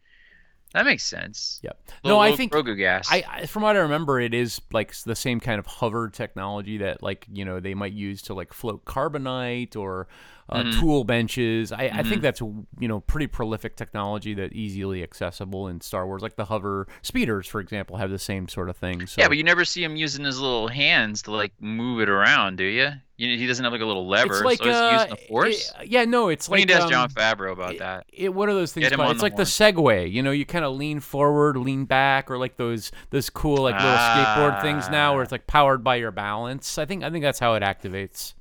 [0.74, 1.60] That makes sense.
[1.62, 1.78] Yep.
[2.02, 3.08] Little, no, I think Grogu gas.
[3.10, 6.78] I, I from what I remember, it is like the same kind of hover technology
[6.78, 10.08] that like you know they might use to like float carbonite or
[10.48, 10.80] uh, Mm-hmm.
[10.80, 11.72] tool benches.
[11.72, 16.22] I, I think that's you know pretty prolific technology that easily accessible in Star Wars.
[16.22, 19.06] Like the hover speeders, for example, have the same sort of thing.
[19.06, 22.08] So yeah, but you never see him using his little hands to like move it
[22.08, 22.90] around, do you?
[23.16, 25.16] you he doesn't have like a little lever, it's like so he's uh, using the
[25.28, 25.72] force.
[25.80, 28.04] it- yeah, no, it's when like he does um, Jon Favreau about that.
[28.12, 28.86] it, what are those things?
[28.88, 30.10] It's the like the Segway.
[30.10, 33.76] You know, you kind of lean forward, lean back, or like those those cool like
[33.76, 36.78] little skateboard things now, where it's like powered by your balance.
[36.78, 38.34] I think I think that's how it activates.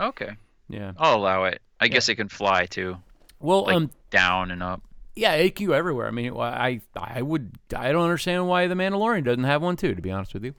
[0.00, 0.30] Okay,
[0.68, 0.92] Yeah.
[0.98, 1.60] I'll allow it.
[1.80, 2.96] I guess it can fly too,
[3.40, 4.82] Well, like um, down and up.
[5.14, 6.08] yeah, AQ everywhere.
[6.08, 9.94] I mean, I I would I don't understand why the Mandalorian doesn't have one too.
[9.94, 10.54] To be honest with you,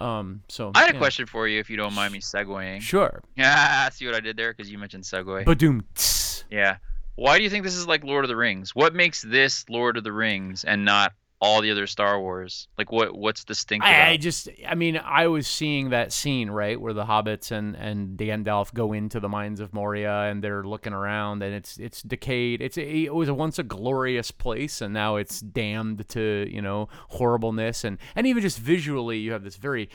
[0.00, 2.80] um, so I had a question for you, if you don't mind me segueing.
[2.80, 4.52] Sure, Yeah, see what I did there?
[4.52, 5.44] Because you mentioned segue.
[5.44, 5.82] Badoom.
[6.50, 6.76] yeah.
[7.16, 8.74] Why do you think this is like Lord of the Rings?
[8.74, 12.68] What makes this Lord of the Rings and not all the other Star Wars?
[12.76, 13.94] Like, what what's distinct about?
[13.94, 17.74] I, I just, I mean, I was seeing that scene right where the hobbits and
[17.76, 22.02] and Gandalf go into the mines of Moria and they're looking around and it's it's
[22.02, 22.60] decayed.
[22.60, 27.84] It's it was once a glorious place and now it's damned to you know horribleness
[27.84, 29.88] and and even just visually you have this very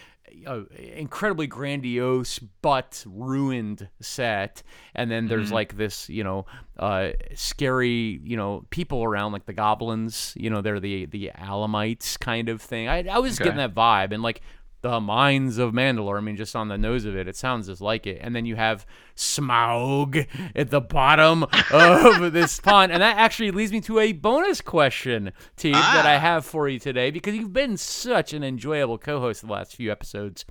[0.47, 4.63] uh, incredibly grandiose but ruined set.
[4.93, 6.45] And then there's like this you know
[6.77, 12.19] uh scary you know people around like the goblins you know they're the the alamites
[12.19, 12.87] kind of thing.
[12.87, 13.45] I, I was Okay.
[13.45, 14.11] getting that vibe.
[14.13, 14.41] And like
[14.85, 16.19] the mines of Mandalore.
[16.19, 18.19] I mean, just on the nose of it, it sounds just like it.
[18.21, 22.91] And then you have Smaug at the bottom of this pond.
[22.91, 26.19] And that actually leads me to a bonus question, T, that I ah.
[26.19, 29.91] have for you today because you've been such an enjoyable co host the last few
[29.91, 30.45] episodes.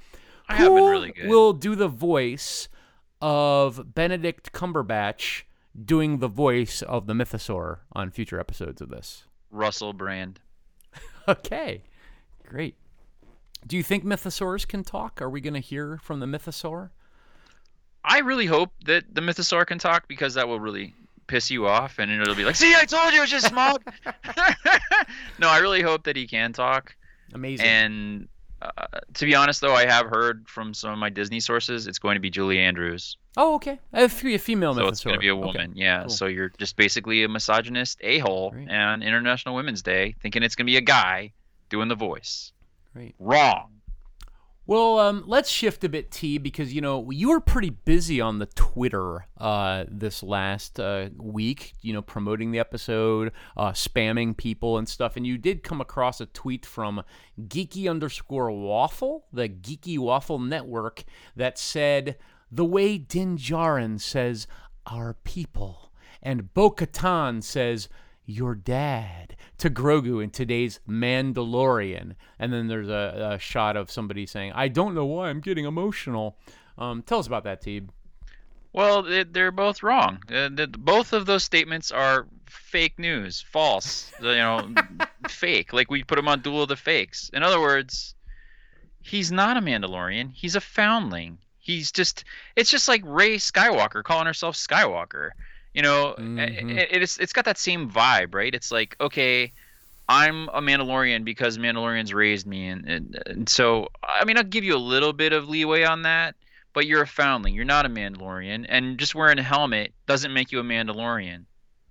[0.48, 1.28] I have been Who really good.
[1.28, 2.68] will do the voice
[3.22, 5.44] of Benedict Cumberbatch
[5.80, 9.26] doing the voice of the Mythosaur on future episodes of this?
[9.52, 10.40] Russell Brand.
[11.26, 11.84] Okay,
[12.46, 12.76] great.
[13.66, 15.22] Do you think mythosaurs can talk?
[15.22, 16.90] Are we going to hear from the mythosaur?
[18.04, 20.92] I really hope that the Mythosaur can talk because that will really
[21.26, 23.82] piss you off, and it'll be like, "See, I told you, it's just smog."
[25.38, 26.94] no, I really hope that he can talk.
[27.32, 27.64] Amazing.
[27.66, 28.28] And
[28.60, 31.98] uh, to be honest, though, I have heard from some of my Disney sources it's
[31.98, 33.78] going to be Julie Andrews, oh, okay.
[33.94, 34.88] A, fe- a female so mythosaur.
[34.90, 35.46] it's going to be a Okay.
[35.46, 35.72] woman.
[35.74, 36.10] Yeah, cool.
[36.10, 38.70] so you're just basically a misogynist a-hole Great.
[38.70, 41.32] on International Women's Day, thinking it's going to be a guy
[41.70, 42.52] doing the voice.
[42.94, 43.16] Great.
[43.18, 43.70] Wrong.
[44.66, 48.38] Well, um, let's shift a bit, T, because you know you were pretty busy on
[48.38, 51.74] the Twitter uh, this last uh, week.
[51.82, 56.20] You know, promoting the episode, uh, spamming people and stuff, and you did come across
[56.20, 57.02] a tweet from
[57.38, 61.04] Geeky underscore Waffle, the Geeky Waffle Network,
[61.36, 62.16] that said
[62.50, 64.46] the way Din Djarin says
[64.86, 67.90] "our people" and Bo-Katan says
[68.26, 72.14] your dad to Grogu in today's Mandalorian.
[72.38, 75.64] And then there's a, a shot of somebody saying, I don't know why I'm getting
[75.64, 76.36] emotional.
[76.78, 77.88] Um, tell us about that, Teeb.
[78.72, 80.18] Well, they- they're both wrong.
[80.32, 84.12] Uh, both of those statements are fake news, false.
[84.20, 84.74] You know,
[85.28, 85.72] fake.
[85.72, 87.30] Like we put him on Duel of the Fakes.
[87.32, 88.14] In other words,
[89.00, 90.32] he's not a Mandalorian.
[90.34, 91.38] He's a foundling.
[91.58, 92.24] He's just.
[92.56, 95.30] It's just like Rey Skywalker calling herself Skywalker.
[95.74, 96.78] You know, Mhm.
[96.78, 98.54] it, it's it's got that same vibe, right?
[98.54, 99.52] It's like okay.
[100.06, 104.62] I'm a Mandalorian because Mandalorians raised me, and, and, and so I mean I'll give
[104.62, 106.34] you a little bit of leeway on that,
[106.74, 107.54] but you're a foundling.
[107.54, 111.44] You're not a Mandalorian, and just wearing a helmet doesn't make you a Mandalorian.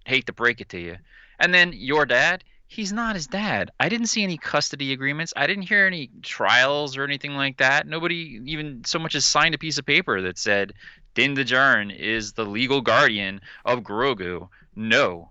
[0.06, 0.98] Hate to break it to you.
[1.40, 3.72] And then your dad, he's not his dad.
[3.80, 5.34] I didn't see any custody agreements.
[5.36, 7.88] I didn't hear any trials or anything like that.
[7.88, 10.74] Nobody even so much as signed a piece of paper that said
[11.14, 14.50] Din Djarin is the legal guardian of Grogu.
[14.76, 15.30] No.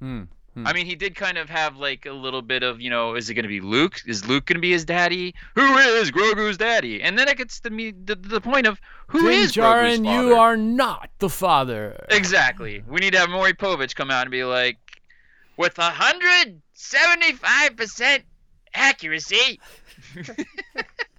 [0.00, 0.24] Hmm.
[0.54, 0.66] Hmm.
[0.66, 3.30] I mean, he did kind of have like a little bit of, you know, is
[3.30, 4.02] it going to be Luke?
[4.06, 5.34] Is Luke going to be his daddy?
[5.54, 7.02] Who is Grogu's daddy?
[7.02, 10.04] And then it gets to me the, the point of who Din is Grogu's Djarin,
[10.04, 10.28] father?
[10.28, 12.04] you are not the father.
[12.10, 12.84] Exactly.
[12.86, 14.76] We need to have Maury Povich come out and be like,
[15.56, 18.24] with a hundred seventy-five percent
[18.74, 19.58] accuracy,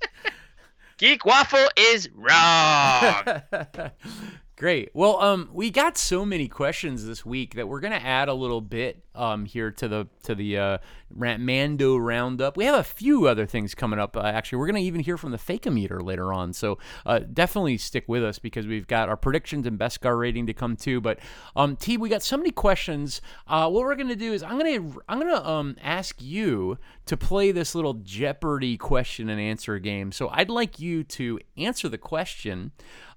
[1.04, 3.42] Geek Waffle is wrong.
[4.64, 4.92] Great.
[4.94, 8.62] Well, um, we got so many questions this week that we're gonna add a little
[8.62, 10.78] bit um here to the to the uh,
[11.14, 12.56] Mando roundup.
[12.56, 14.16] We have a few other things coming up.
[14.16, 16.54] Uh, actually, we're gonna even hear from the Fakeometer later on.
[16.54, 20.48] So uh, definitely stick with us because we've got our predictions and best scar rating
[20.48, 21.02] to come too.
[21.02, 21.20] But
[21.58, 23.20] um, T, we got so many questions.
[23.46, 27.52] Uh, what we're gonna do is I'm gonna I'm gonna um ask you to play
[27.52, 30.14] this little Jeopardy question and answer game.
[30.14, 32.72] So I'd like you to answer the question.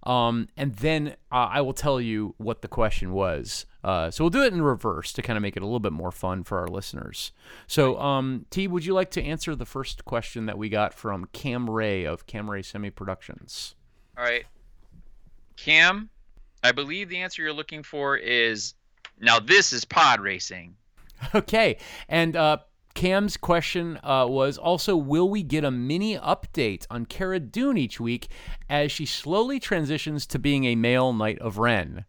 [0.06, 3.66] Um, and then uh, I will tell you what the question was.
[3.82, 5.92] Uh, so we'll do it in reverse to kind of make it a little bit
[5.92, 7.32] more fun for our listeners.
[7.66, 11.26] So, um, T, would you like to answer the first question that we got from
[11.32, 13.74] Cam Ray of Cam Ray Semi Productions?
[14.16, 14.44] All right.
[15.56, 16.08] Cam,
[16.62, 18.74] I believe the answer you're looking for is
[19.20, 20.76] now this is pod racing.
[21.34, 21.78] Okay,
[22.10, 22.58] and uh,
[22.96, 28.00] Cam's question uh, was also Will we get a mini update on Cara Dune each
[28.00, 28.28] week
[28.70, 32.06] as she slowly transitions to being a male Knight of Ren?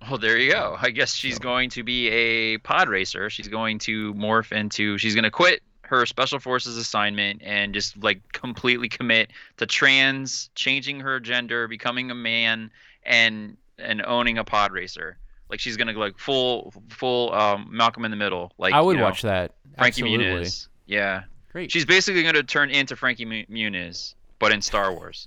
[0.00, 0.76] Well, there you go.
[0.80, 3.28] I guess she's going to be a pod racer.
[3.28, 8.02] She's going to morph into, she's going to quit her special forces assignment and just
[8.02, 12.70] like completely commit to trans, changing her gender, becoming a man,
[13.02, 15.18] and and owning a pod racer.
[15.52, 18.52] Like she's gonna go like full full um, Malcolm in the Middle.
[18.56, 19.52] Like I would you know, watch that.
[19.76, 20.26] Frankie Absolutely.
[20.26, 20.68] Muniz.
[20.86, 21.70] Yeah, Great.
[21.70, 25.26] she's basically gonna turn into Frankie Mu- Muniz, but in Star Wars.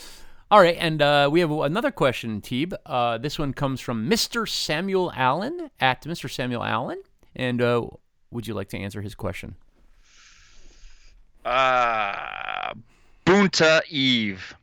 [0.50, 2.72] All right, and uh, we have another question, Teeb.
[2.86, 4.48] Uh, this one comes from Mr.
[4.48, 6.30] Samuel Allen at Mr.
[6.32, 7.02] Samuel Allen.
[7.34, 7.86] And uh,
[8.30, 9.56] would you like to answer his question?
[11.44, 12.72] uh,
[13.26, 14.54] Bunta Eve.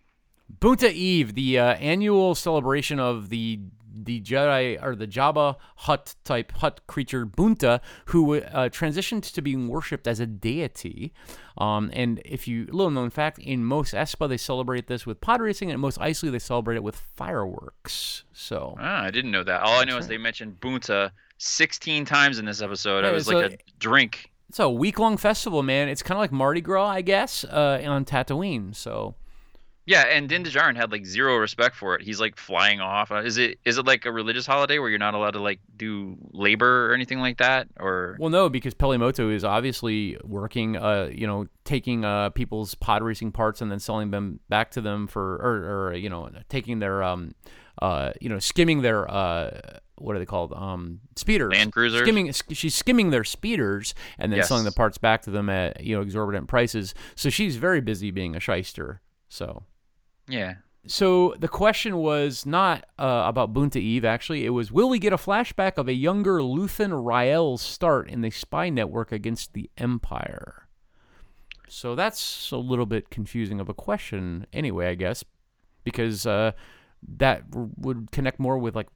[0.59, 3.59] Bunta Eve, the uh, annual celebration of the
[3.95, 9.67] the Jedi or the Jabba Hutt type Hutt creature Bunta, who uh, transitioned to being
[9.67, 11.13] worshipped as a deity.
[11.57, 15.41] Um, and if you little known fact, in Mos Espa they celebrate this with pod
[15.41, 18.23] racing, and Mos Eisley they celebrate it with fireworks.
[18.33, 19.61] So Ah, I didn't know that.
[19.61, 23.03] All I know is they mentioned Bunta 16 times in this episode.
[23.03, 24.31] Yeah, it was so- like a drink.
[24.49, 25.89] it's a week long festival, man.
[25.89, 28.75] It's kind of like Mardi Gras, I guess, uh, on Tatooine.
[28.75, 29.15] So
[29.85, 32.01] Yeah, and Din Djarin had like zero respect for it.
[32.01, 33.11] He's like flying off.
[33.11, 35.59] Uh, Is it is it like a religious holiday where you're not allowed to like
[35.75, 37.67] do labor or anything like that?
[37.79, 42.75] Or Well, no, because Peli Motto is obviously working, uh, you know, taking uh, people's
[42.75, 46.29] pod racing parts and then selling them back to them for, or, or you know,
[46.47, 47.33] taking their, um,
[47.81, 49.59] uh, you know, skimming their, uh,
[49.97, 50.53] what are they called?
[50.53, 51.51] Um, speeders.
[51.51, 52.01] Land cruisers?
[52.03, 52.31] Skimming.
[52.31, 54.47] sk- She's skimming their speeders and then Yes.
[54.47, 56.93] selling the parts back to them at you know exorbitant prices.
[57.15, 59.01] So she's very busy being a shyster.
[59.27, 59.63] So.
[60.27, 60.55] Yeah,
[60.85, 64.45] So the question was not uh, about Bunta Eve, actually.
[64.45, 68.29] It was, will we get a flashback of a younger Luthen Rael's start in the
[68.29, 70.67] spy network against the Empire?
[71.69, 75.23] So that's a little bit confusing of a question anyway, I guess,
[75.85, 76.51] because uh,
[77.17, 78.89] that r- would connect more with, like,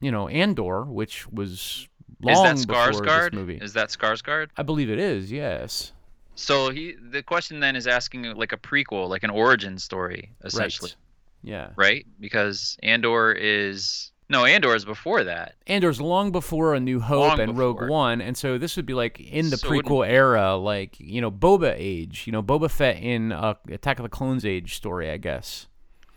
[0.00, 1.88] you know, Andor, which was
[2.20, 3.56] long is that before this movie.
[3.56, 4.48] Is that Skarsgård?
[4.56, 5.92] I believe it is, yes.
[6.42, 10.90] So he the question then is asking like a prequel, like an origin story, essentially,
[10.90, 11.50] Right.
[11.50, 11.68] Yeah.
[11.76, 12.06] right?
[12.18, 15.54] Because Andor is no Andor is before that.
[15.68, 17.88] Andor's long before A New Hope Long and Rogue.
[17.88, 21.30] One, and so this would be like in the So prequel era, like you know
[21.30, 25.18] Boba age, you know Boba Fett in uh, Attack of the Clones age story, I
[25.18, 25.68] guess.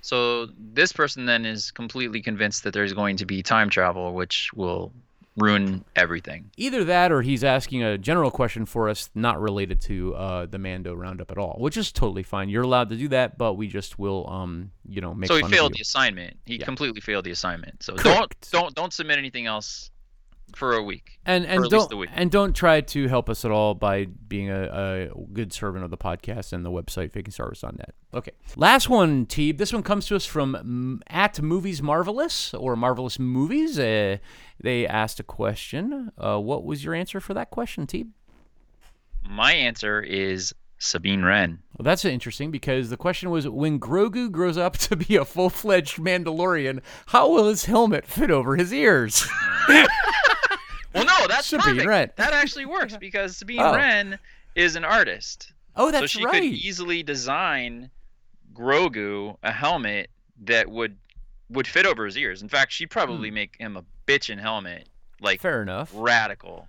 [0.01, 4.51] So this person then is completely convinced that there's going to be time travel, which
[4.53, 4.91] will
[5.37, 6.51] ruin everything.
[6.57, 10.57] Either that, or he's asking a general question for us, not related to uh, the
[10.57, 12.49] Mando roundup at all, which is totally fine.
[12.49, 15.27] You're allowed to do that, but we just will, um, you know, make.
[15.27, 16.37] so he failed the assignment.
[16.45, 16.65] He Yeah.
[16.65, 17.83] completely failed the assignment.
[17.83, 18.49] So Correct.
[18.51, 19.91] don't don't don't submit anything else
[20.55, 21.19] for a week.
[21.25, 25.09] and and at don't and don't try to help us at all by being a,
[25.13, 27.93] a good servant of the podcast and the website fakingstarwars.net.
[28.13, 29.57] Okay, last one, Teeb.
[29.57, 33.77] This one comes to us from at Movies Marvelous or Marvelous Movies.
[33.77, 34.17] Uh,
[34.59, 36.11] they asked a question.
[36.17, 38.09] Uh, what was your answer for that question, Teeb?
[39.27, 41.59] My answer is Sabine Wren.
[41.77, 45.49] Well, that's interesting because the question was when Grogu grows up to be a full
[45.49, 49.27] fledged Mandalorian, how will his helmet fit over his ears?
[50.95, 51.87] Well, no, that's Sabine perfect.
[51.87, 52.11] Wren.
[52.15, 53.75] That actually works because Sabine Oh.
[53.75, 54.17] Wren
[54.55, 55.51] is an artist.
[55.75, 56.33] oh, that's so she right.
[56.35, 57.91] could easily design
[58.53, 60.09] Grogu a helmet
[60.43, 60.97] that would
[61.49, 62.41] would fit over his ears.
[62.41, 64.89] In fact, she'd probably make him a bitchin' helmet,
[65.21, 65.43] like Hmm.
[65.43, 65.91] Fair enough.
[65.93, 66.67] radical.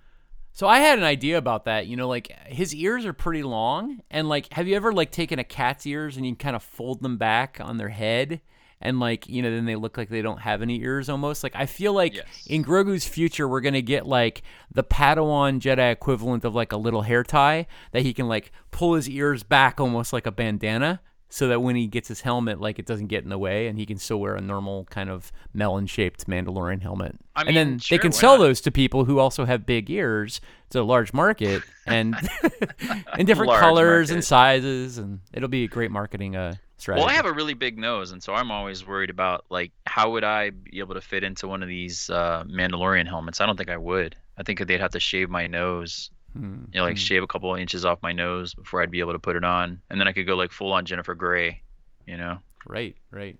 [0.53, 1.87] So I had an idea about that.
[1.87, 5.39] You know, like his ears are pretty long, and like, have you ever like taken
[5.39, 8.41] a cat's ears and you kind of fold them back on their head,
[8.81, 11.43] and like, you know, then they look like they don't have any ears almost.
[11.43, 12.25] Like I feel like Yes.
[12.47, 17.01] in Grogu's future, we're gonna get like the Padawan Jedi equivalent of like a little
[17.03, 21.01] hair tie that he can like pull his ears back almost like a bandana.
[21.29, 23.77] So that when he gets his helmet, like it doesn't get in the way, and
[23.77, 27.17] he can still wear a normal kind of melon-shaped Mandalorian helmet.
[27.35, 28.45] I and then mean, they can sell not?
[28.45, 30.39] those to people who also have big ears.
[30.67, 32.15] It's a large market and
[33.17, 37.01] in different Large colors and sizes, and it'll be a great marketing uh, strategy.
[37.01, 40.11] Well, I have a really big nose, and so I'm always worried about like how
[40.11, 43.41] would I be able to fit into one of these uh, Mandalorian helmets?
[43.41, 44.15] I don't think I would.
[44.37, 47.01] I think they'd have to shave my nose, Hmm, you know, like hmm.
[47.01, 49.43] shave a couple of inches off my nose before I'd be able to put it
[49.43, 51.61] on, and then I could go like full on Jennifer Grey,
[52.05, 52.37] you know.
[52.67, 53.37] Right, right.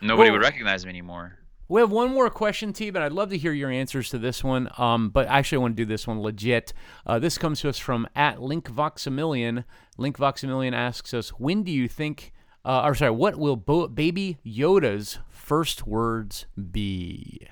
[0.00, 1.38] Nobody Well- would recognize me anymore.
[1.68, 4.44] We have one more question, T, but I'd love to hear your answers to this
[4.44, 4.70] one.
[4.78, 6.72] Um, but actually, I want to do this one legit.
[7.04, 9.64] Uh, this comes to us from at Link Voxamillion.
[9.98, 12.32] Link Voxamillion asks us, "When do you think,
[12.66, 17.46] uh, or sorry, what will Bo- Baby Yoda's first words be?"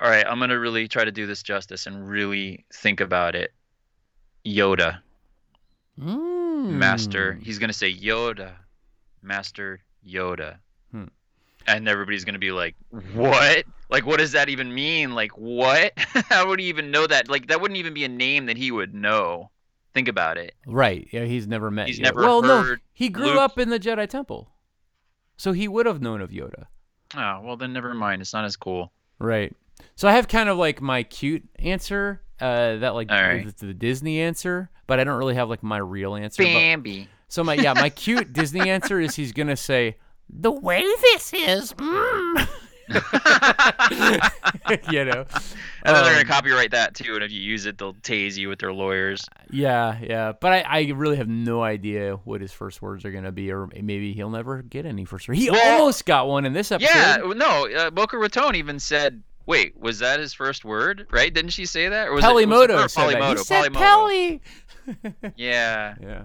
[0.00, 3.52] All right, I'm gonna really try to do this justice and really think about it.
[4.44, 4.98] Yoda,
[6.00, 6.72] Mm.
[6.72, 7.38] Master.
[7.42, 8.52] He's gonna say Yoda,
[9.22, 10.58] Master Yoda,
[10.90, 11.04] Hmm.
[11.66, 12.74] and everybody's gonna be like,
[13.12, 13.64] "What?
[13.90, 15.14] Like, what does that even mean?
[15.14, 15.92] Like, what?
[16.28, 17.28] How would he even know that?
[17.28, 19.50] Like, that wouldn't even be a name that he would know.
[19.92, 20.54] Think about it.
[20.66, 21.06] Right.
[21.12, 21.86] Yeah, he's never met.
[21.86, 22.02] He's Yoda.
[22.02, 24.50] never Well, no, he grew Luke- up in the Jedi Temple,
[25.36, 26.64] so he would have known of Yoda.
[27.16, 28.22] Oh, well then, never mind.
[28.22, 28.92] It's not as cool.
[29.18, 29.54] Right.
[29.96, 33.46] So I have kind of like my cute answer, uh, that like right.
[33.58, 36.42] the, the Disney answer, but I don't really have like my real answer.
[36.42, 37.08] but- Bambi.
[37.28, 39.96] so my yeah, my cute Disney answer is he's gonna say
[40.28, 42.48] the way this is, mm.
[44.90, 45.24] you know.
[45.86, 48.36] And then they're Um, gonna copyright that too, and if you use it, they'll tase
[48.36, 49.24] you with their lawyers.
[49.50, 53.32] Yeah, yeah, but I, I really have no idea what his first words are gonna
[53.32, 55.40] be, or maybe he'll never get any first words.
[55.40, 56.90] He Well, almost got one in this episode.
[56.94, 61.06] Yeah, no, uh, Boca Raton even said, "Wait, was that his first word?
[61.10, 61.32] Right?
[61.32, 62.08] Didn't she say that?
[62.08, 63.10] Or was it, was it Peli Motto or said that.
[63.10, 63.78] He Polymoto, said Polymoto.
[63.78, 64.42] Pelly.
[65.36, 65.94] Yeah.
[66.00, 66.22] Yeah.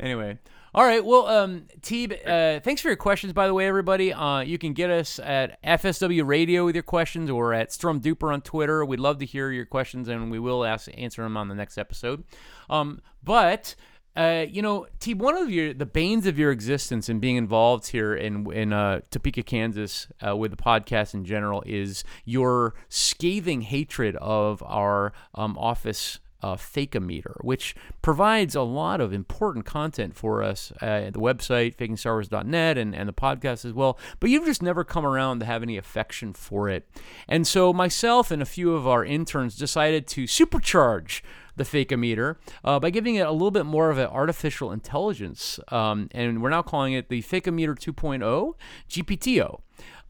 [0.00, 0.38] Anyway.
[0.74, 1.02] All right.
[1.02, 4.12] Well, um, Teeb, uh, thanks for your questions, by the way, everybody.
[4.12, 8.32] Uh, you can get us at FSW Radio with your questions or at Storm Duper
[8.32, 8.84] on Twitter.
[8.84, 11.78] We'd love to hear your questions, and we will ask, answer them on the next
[11.78, 12.24] episode.
[12.68, 13.74] Um, but.
[14.16, 17.86] Uh, you know, T, one of your the banes of your existence in being involved
[17.86, 23.60] here in in uh, Topeka, Kansas, uh, with the podcast in general, is your scathing
[23.60, 30.42] hatred of our um, office uh, Fakeometer, which provides a lot of important content for
[30.42, 33.98] us uh, at the website, fakingstarwars.net, and, and the podcast as well.
[34.20, 36.88] But you've just never come around to have any affection for it.
[37.26, 41.22] And so myself and a few of our interns decided to supercharge
[41.56, 45.58] the Fakeometer uh, by giving it a little bit more of an artificial intelligence.
[45.68, 48.54] Um, and we're now calling it the Fakeometer 2.0
[48.88, 49.60] GPTO.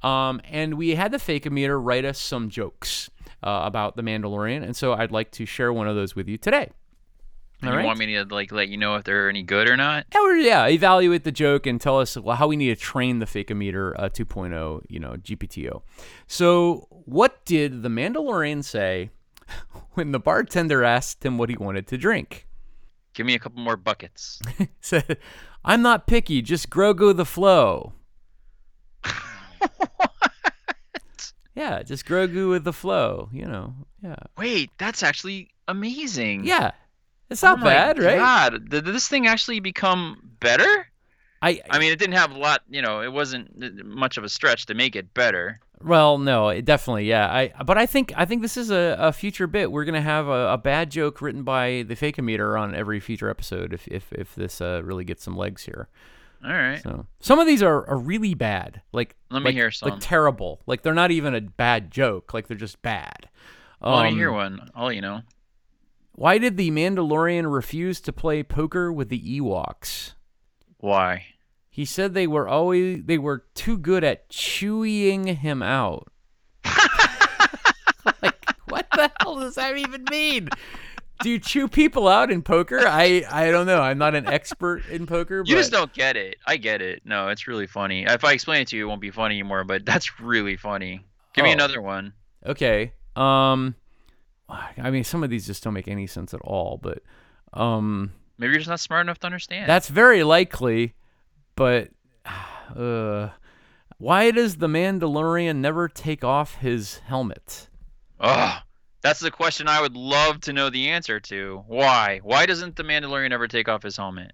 [0.07, 3.11] Um, and we had the Fakeometer write us some jokes
[3.43, 6.39] uh, about the Mandalorian, and so I'd like to share one of those with you
[6.39, 6.71] today.
[7.63, 7.85] All you right.
[7.85, 10.07] want me to like let you know if they're any good or not?
[10.15, 13.27] Or yeah, evaluate the joke and tell us well, how we need to train the
[13.27, 15.83] Fakeometer uh, 2.0, you know, GPTO.
[16.29, 19.11] So, what did the Mandalorian say
[19.95, 22.47] when the bartender asked him what he wanted to drink?
[23.13, 24.41] Give me a couple more buckets.
[24.59, 25.19] He said,
[25.65, 27.95] "I'm not picky, just Grogu the flow."
[31.59, 33.75] Yeah, just Grogu with the flow, you know.
[34.01, 34.15] Yeah.
[34.37, 36.45] Wait, that's actually amazing.
[36.45, 36.71] Yeah.
[37.31, 38.17] It's Oh not my bad, right?
[38.17, 40.87] God, did this thing actually become better?
[41.43, 42.63] I I mean, it didn't have a lot.
[42.69, 45.59] You know, it wasn't much of a stretch to make it better.
[45.83, 47.27] Well, no, it definitely, yeah.
[47.27, 49.73] I but I think I think this is a, a future bit.
[49.73, 53.29] We're gonna have a, a bad joke written by the fake Fakeometer on every future
[53.29, 55.89] episode if if, if this uh, really gets some legs here.
[56.45, 56.81] All right.
[56.83, 59.91] So some of these are, are really bad, like Let me like, hear some.
[59.91, 60.61] like terrible.
[60.67, 62.33] Like they're not even a bad joke.
[62.33, 63.29] Like they're just bad.
[63.81, 64.71] Let me Um, hear one.
[64.75, 65.23] I'll let you know.
[66.13, 70.15] Why did the Mandalorian refuse to play poker with the Ewoks?
[70.79, 71.27] Why?
[71.71, 76.09] He said they were always they were too good at chewing him out.
[78.23, 80.49] like what the hell does that even mean?
[81.21, 82.81] Do you chew people out in poker?
[82.87, 83.81] I I don't know.
[83.81, 86.37] I'm not an expert in poker, but You just don't get it.
[86.47, 87.03] I get it.
[87.05, 88.05] No, it's really funny.
[88.05, 89.65] If I explain it to you, it won't be funny anymore.
[89.65, 91.05] But that's really funny.
[91.35, 91.55] Give me Oh.
[91.55, 92.13] another one.
[92.47, 92.93] okay.
[93.17, 93.75] Um
[94.49, 97.03] I mean some of these just don't make any sense at all, but
[97.53, 99.69] um Maybe you're just not smart enough to understand.
[99.69, 100.95] That's very likely,
[101.57, 101.89] but
[102.77, 103.31] uh,
[103.99, 107.69] why does the Mandalorian never take off his helmet?
[108.21, 108.63] Ugh.
[109.01, 111.63] That's the question I would love to know the answer to.
[111.67, 112.21] Why?
[112.23, 114.33] Why doesn't the Mandalorian ever take off his helmet?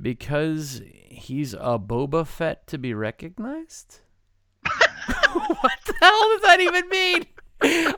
[0.00, 4.00] Because he's a Boba Fett to be recognized?
[4.62, 7.26] what the hell does that even mean?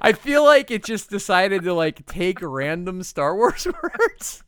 [0.00, 4.42] I feel like it just decided to like take random Star Wars words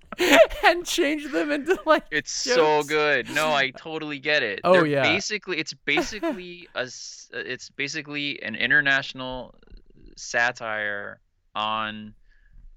[0.64, 3.30] and change them into like It's so good.
[3.30, 4.60] No, I totally get it.
[4.64, 5.02] Oh, They're yeah.
[5.02, 6.88] Basically, it's basically a.
[7.32, 9.54] It's basically an international
[10.16, 11.20] satire
[11.54, 12.14] on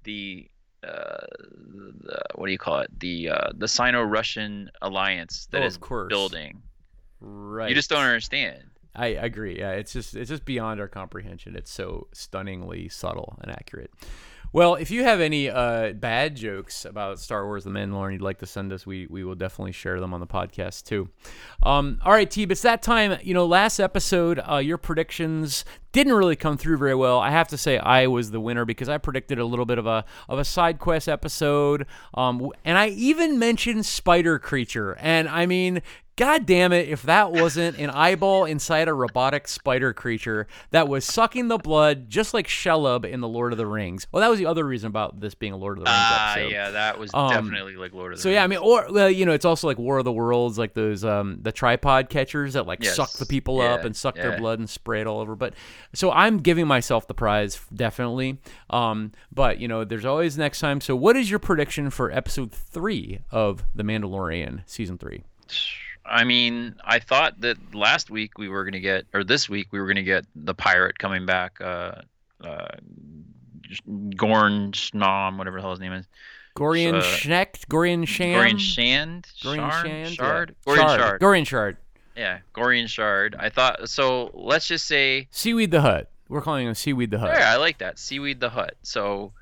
[0.04, 0.48] the.
[0.84, 1.26] Uh,
[2.04, 3.00] the what do you call it?
[3.00, 6.08] The uh, the Sino-Russian alliance that Oh, is course.
[6.08, 6.62] building.
[7.20, 7.68] right.
[7.68, 8.62] You just don't understand.
[8.94, 9.58] I agree.
[9.58, 11.56] Yeah, it's just it's just beyond our comprehension.
[11.56, 13.90] It's so stunningly subtle and accurate.
[14.52, 18.38] Well, if you have any uh, bad jokes about Star Wars: The Mandalorian you'd like
[18.38, 21.10] to send us, we we will definitely share them on the podcast too.
[21.62, 23.18] Um, all right, Teeb, it's that time.
[23.22, 27.18] You know, last episode, uh, your predictions didn't really come through very well.
[27.18, 29.86] I have to say, I was the winner because I predicted a little bit of
[29.86, 35.46] a of a side quest episode, um, and I even mentioned Spider Creature, and I
[35.46, 35.82] mean.
[36.18, 41.04] God damn it, if that wasn't an eyeball inside a robotic spider creature that was
[41.04, 44.08] sucking the blood just like Shelob in The Lord of the Rings.
[44.10, 46.32] Well, that was the other reason about this being a Lord of the Rings Ah,
[46.32, 46.50] episode.
[46.50, 48.22] yeah, that was Um, definitely like Lord of the Rings.
[48.24, 48.60] So yeah, I Rings.
[48.60, 51.38] mean, or well, you know, it's also like War of the Worlds, like those um
[51.40, 54.38] the tripod catchers that like suck the people up Yeah, and suck their yeah.
[54.40, 55.36] blood and spray it all over.
[55.36, 55.54] But
[55.94, 58.38] so I'm giving myself the prize definitely.
[58.70, 60.80] Um, but you know, there's always next time.
[60.80, 65.22] So what is your prediction for episode three of The Mandalorian season three?
[66.10, 69.80] I mean, I thought that last week we were gonna get, or this week we
[69.80, 72.02] were gonna get the pirate coming back, uh,
[72.42, 72.68] uh,
[74.16, 76.06] Gorn Snom, whatever the hell his name is.
[76.56, 80.72] Gorian Uh, Schnecht, Gorian Sham, Gorian Shand, Gorian Shard, Shand, Shard, yeah.
[80.74, 81.20] Gorian Shard.
[81.20, 81.76] Gorian Shard,
[82.16, 83.36] Yeah, Gorian Shard.
[83.38, 84.30] I thought so.
[84.34, 86.10] Let's just say, Seaweed the Hutt.
[86.28, 87.30] We're calling him Seaweed the Hutt.
[87.38, 87.98] yeah, I like that.
[87.98, 88.74] Seaweed the hut.
[88.82, 89.32] So,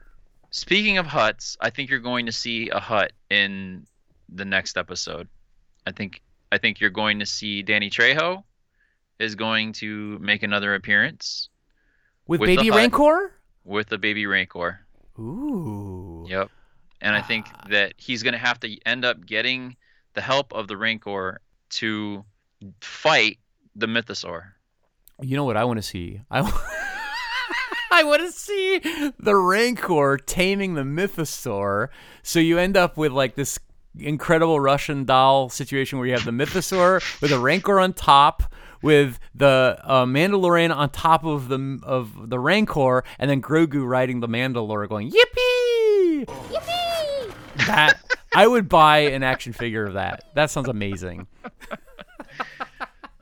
[0.50, 3.86] speaking of huts, I think you're going to see a hut in
[4.28, 5.26] the next episode.
[5.86, 6.20] I think
[6.52, 8.42] I think you're going to see Danny Trejo
[9.18, 11.48] is going to make another appearance
[12.26, 13.32] With, with Baby Rancor.
[13.64, 14.80] with the baby Rancor.
[15.18, 16.26] Ooh.
[16.28, 16.50] Yep.
[17.00, 17.66] And I think Ah.
[17.70, 19.76] that he's going to have to end up getting
[20.14, 21.40] the help of the Rancor
[21.70, 22.24] to
[22.80, 23.38] fight
[23.74, 24.52] the Mythosaur.
[25.20, 26.20] You know what I want to see?
[26.30, 26.40] I,
[27.90, 28.78] I want to see
[29.18, 31.88] the Rancor taming the Mythosaur.
[32.22, 33.58] So you end up with like this
[33.98, 38.42] incredible Russian doll situation where you have the Mythosaur with a Rancor on top,
[38.82, 44.20] with the uh, Mandalorian on top of the of the Rancor, and then Grogu riding
[44.20, 46.24] the Mandalore, going Yippee!
[46.26, 47.34] Yippee!
[47.66, 47.98] That
[48.34, 50.24] I would buy an action figure of that.
[50.34, 51.26] That sounds amazing.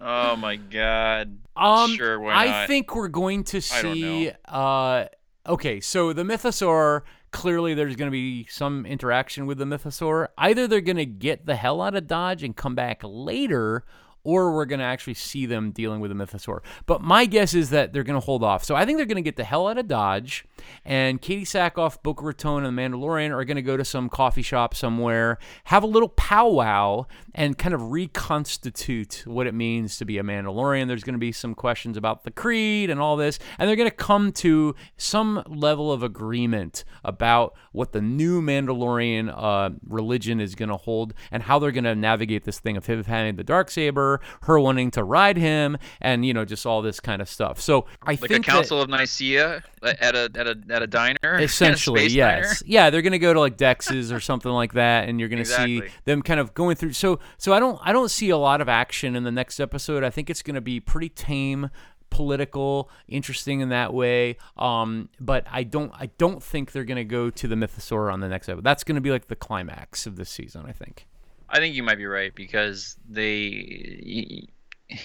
[0.00, 1.38] Oh my god.
[1.56, 2.54] Um, Sure, why not?
[2.54, 4.32] I think we're going to I don't see.
[4.44, 5.06] Uh,
[5.46, 7.02] okay, so the Mythosaur.
[7.34, 10.28] Clearly, there's going to be some interaction with the Mythosaur.
[10.38, 13.84] Either they're going to get the hell out of Dodge and come back later,
[14.24, 16.60] or we're going to actually see them dealing with the Mythosaur.
[16.86, 18.64] But my guess is that they're going to hold off.
[18.64, 20.44] So I think they're going to get the hell out of Dodge,
[20.84, 24.42] and Katee Sackhoff, Boca Raton, and the Mandalorian are going to go to some coffee
[24.42, 30.18] shop somewhere, have a little powwow, and kind of reconstitute what it means to be
[30.18, 30.88] a Mandalorian.
[30.88, 33.90] There's going to be some questions about the creed and all this, and they're going
[33.90, 40.54] to come to some level of agreement about what the new Mandalorian uh, religion is
[40.54, 43.70] going to hold and how they're going to navigate this thing of having the dark
[43.70, 47.60] saber, her wanting to ride him, and you know just all this kind of stuff.
[47.60, 50.86] So I Like a think that- Council of Nicaea at a at a at a
[50.86, 51.16] diner.
[51.22, 52.62] a essentially space yes.
[52.66, 55.82] yeah they're gonna go to like dex's or something like that and you're gonna see
[56.04, 58.68] them kind of going through so so i don't i don't see a lot of
[58.68, 60.02] action in the next episode.
[60.02, 61.70] I think it's gonna be pretty tame
[62.10, 67.28] political interesting in that way um but i don't i don't think they're gonna go
[67.28, 68.62] to the mythosaur on the next episode.
[68.64, 71.06] That's gonna be like the climax of this season i think
[71.54, 74.46] I think you might be right because they.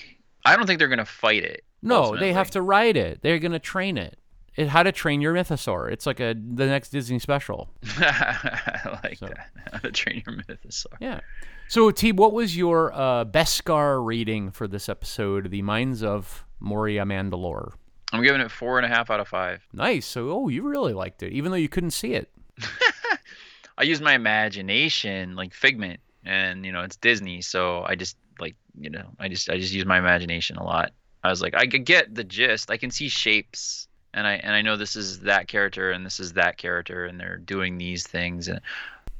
[0.45, 1.64] I don't think they're gonna fight it.
[1.82, 4.18] no they have to ride it they're gonna train it
[4.56, 9.18] it how to train your mythosaur it's like a the next disney special I like
[9.18, 9.28] So.
[9.28, 9.50] that.
[9.72, 10.95] How to train your mythosaur.
[11.00, 11.20] Yeah.
[11.68, 17.04] So, T, what was your uh, Beskar rating for this episode, The Mines of Moria
[17.06, 17.74] Mandalore?
[18.12, 19.62] I'm giving it four and a half out of five.
[19.72, 20.08] Nice.
[20.08, 22.32] So, oh, you really liked it, even though you couldn't see it.
[23.78, 28.56] I use my imagination like Figment, and you know it's Disney, so I just like
[28.80, 30.92] you know I just I just use my imagination a lot.
[31.24, 32.72] I was like I could get the gist.
[32.72, 36.20] I can see shapes, and I and I know this is that character and this
[36.20, 38.48] is that character, and they're doing these things.
[38.48, 38.62] And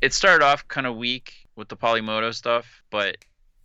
[0.02, 3.18] it started off kind of weak with the Polymoto stuff, but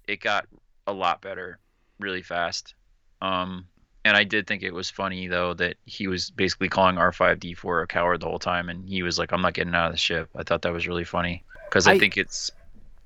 [0.08, 0.46] it got
[0.86, 1.58] a lot better
[2.00, 2.74] really fast.
[3.22, 3.66] Um,
[4.04, 7.86] and I did think it was funny though that he was basically calling R5D4 a
[7.86, 10.28] coward the whole time, and he was like, "I'm not getting out of the ship."
[10.36, 12.50] I thought that was really funny because I, I- think it's,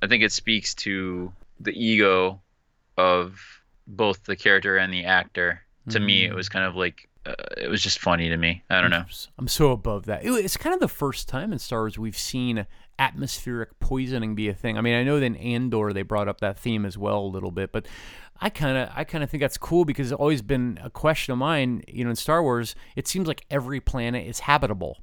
[0.03, 2.41] I think it speaks to the ego
[2.97, 3.41] of
[3.87, 5.63] both the character and the actor.
[5.91, 6.29] To me, Mm.
[6.31, 8.63] it was kind of like uh, it was just funny to me.
[8.71, 9.05] I don't know.
[9.39, 10.25] I'm so above that.
[10.25, 12.67] It- It's kind of the first time in Star Wars we've seen
[12.99, 14.77] atmospheric poisoning be a thing.
[14.79, 17.27] I mean, I know that in Andor they brought up that theme as well a
[17.29, 17.87] little bit, but
[18.41, 21.33] I kind of I kind of think that's cool because it's always been a question
[21.33, 21.83] of mine.
[21.89, 24.99] You know, in Star Wars, it seems like every planet is habitable.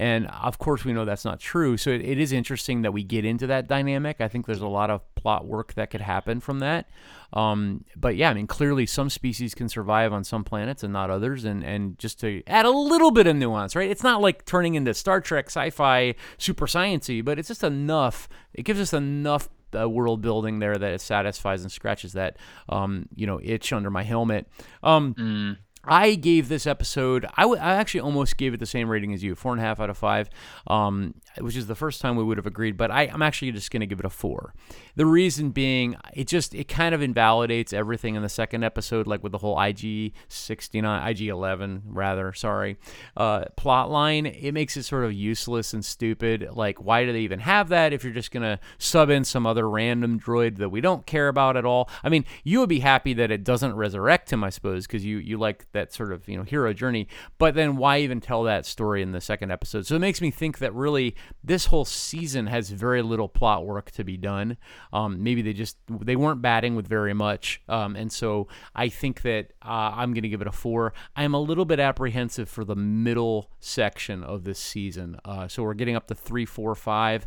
[0.00, 1.76] And of course, we know that's not true.
[1.76, 4.22] So it, it is interesting that we get into that dynamic.
[4.22, 6.88] I think there's a lot of plot work that could happen from that.
[7.34, 11.10] Um, but yeah, I mean, clearly some species can survive on some planets and not
[11.10, 11.44] others.
[11.44, 13.90] And, and just to add a little bit of nuance, right?
[13.90, 18.26] It's not like turning into Star Trek sci fi super sciency, but it's just enough.
[18.54, 22.38] It gives us enough uh, world building there that it satisfies and scratches that
[22.70, 24.48] um, you know itch under my helmet.
[24.82, 27.24] Um, I gave this episode.
[27.36, 29.64] I, w- I actually almost gave it the same rating as you, four and a
[29.64, 30.28] half out of five,
[30.66, 32.76] um, which is the first time we would have agreed.
[32.76, 34.52] But I, I'm actually just going to give it a four.
[34.96, 39.22] The reason being, it just it kind of invalidates everything in the second episode, like
[39.22, 42.76] with the whole IG 69, IG 11 rather, sorry,
[43.16, 44.26] uh, plot line.
[44.26, 46.48] It makes it sort of useless and stupid.
[46.52, 49.46] Like, why do they even have that if you're just going to sub in some
[49.46, 51.88] other random droid that we don't care about at all?
[52.04, 55.16] I mean, you would be happy that it doesn't resurrect him, I suppose, because you
[55.18, 57.08] you like that sort of you know hero journey.
[57.38, 59.86] But then why even tell that story in the second episode?
[59.86, 63.90] So it makes me think that really this whole season has very little plot work
[63.92, 64.56] to be done.
[64.92, 69.22] Um, maybe they just they weren't batting with very much, um, and so I think
[69.22, 70.92] that uh, I'm going to give it a four.
[71.16, 75.18] I'm a little bit apprehensive for the middle section of this season.
[75.24, 77.26] Uh, so we're getting up to three, four, five.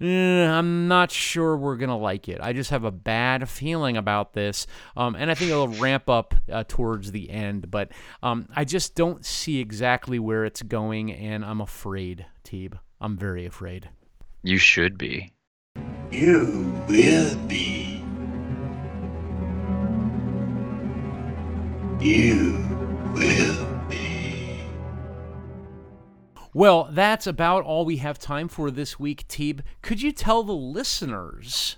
[0.00, 2.38] Eh, I'm not sure we're gonna like it.
[2.40, 4.66] I just have a bad feeling about this,
[4.96, 7.70] um, and I think it'll ramp up uh, towards the end.
[7.70, 7.79] But
[8.22, 12.78] um, I just don't see exactly where it's going, and I'm afraid, Teeb.
[13.00, 13.88] I'm very afraid.
[14.42, 15.32] You should be.
[16.10, 18.02] You will be.
[22.00, 22.56] You
[23.12, 24.60] will be.
[26.54, 29.60] Well, that's about all we have time for this week, Teeb.
[29.82, 31.76] Could you tell the listeners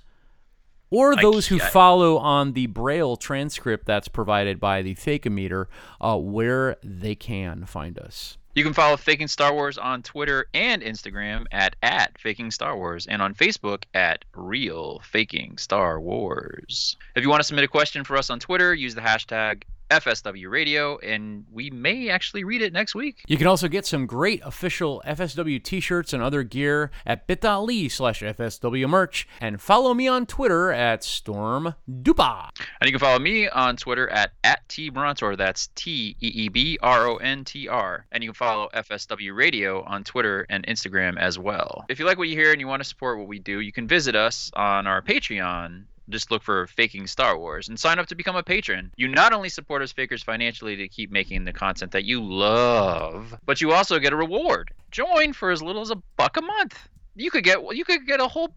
[0.92, 5.66] or those who follow on the Braille transcript that's provided by the Fakeometer
[6.00, 8.36] uh, where they can find us?
[8.54, 13.06] You can follow Faking Star Wars on Twitter and Instagram at, at Faking Star Wars
[13.06, 16.98] and on Facebook at Real Faking Star Wars.
[17.16, 19.62] If you want to submit a question for us on Twitter, use the hashtag
[19.92, 23.22] FSW Radio and we may actually read it next week.
[23.28, 28.22] You can also get some great official FSW t-shirts and other gear at bit.ly slash
[28.22, 32.48] FSW merch and follow me on Twitter at Storm Dupa.
[32.80, 35.36] And you can follow me on Twitter at, at TBrontor.
[35.36, 38.06] That's T E E B R O N T R.
[38.12, 41.84] And you can follow FSW Radio on Twitter and Instagram as well.
[41.90, 43.72] If you like what you hear and you want to support what we do, you
[43.72, 45.84] can visit us on our Patreon.
[46.08, 48.90] Just look for Faking Star Wars and sign up to become a patron.
[48.96, 53.34] You not only support us fakers financially to keep making the content that you love,
[53.46, 54.72] but you also get a reward.
[54.90, 56.88] Join for as little as a buck a month.
[57.14, 58.54] You could get you could get a whole.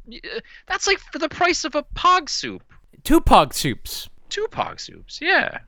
[0.67, 2.63] That's like for the price of a pog soup
[3.03, 4.09] Two pog soups.
[4.29, 5.19] two pog soups.
[5.21, 5.59] Yeah,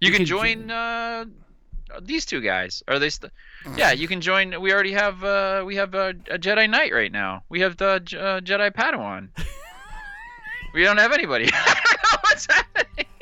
[0.00, 1.26] you, You can could join uh,
[2.00, 2.82] these two guys.
[2.88, 3.10] Are they?
[3.10, 3.32] St-
[3.76, 4.58] yeah, you can join.
[4.62, 5.22] We already have.
[5.22, 7.42] Uh, we have a, a Jedi Knight right now.
[7.50, 9.28] We have the uh, Jedi Padawan.
[10.74, 11.48] we don't have anybody.
[11.52, 13.06] I don't know what's happening.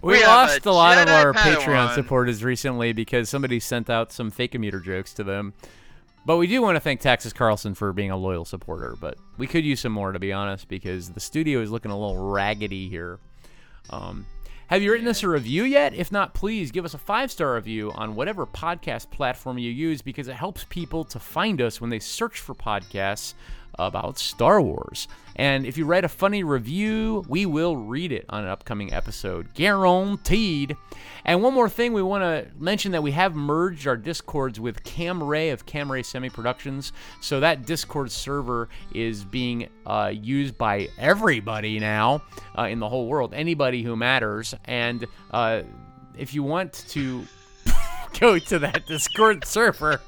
[0.00, 4.12] We, We lost a a lot of our Patreon supporters recently because somebody sent out
[4.12, 5.54] some Fakeometer jokes to them.
[6.24, 8.94] But we do want to thank Taxis Carlson for being a loyal supporter.
[9.00, 11.98] But we could use some more, to be honest, because the studio is looking a
[11.98, 13.18] little raggedy here.
[13.90, 14.24] Um,
[14.68, 15.94] have you written us a review yet?
[15.94, 20.02] If not, please give us a five star review on whatever podcast platform you use
[20.02, 23.32] because it helps people to find us when they search for podcasts
[23.78, 25.08] about Star Wars.
[25.36, 29.54] And if you write a funny review, we will read it on an upcoming episode.
[29.54, 30.76] Guaranteed.
[31.24, 34.82] And one more thing, we want to mention that we have merged our Discords with
[34.82, 36.92] Cam Ray of Cam Ray Semi Productions.
[37.20, 42.22] So that Discord server is being uh, used by everybody now
[42.58, 44.54] uh, in the whole world, anybody who matters.
[44.64, 45.62] And uh,
[46.16, 47.24] if you want to
[48.18, 50.00] go to that Discord server,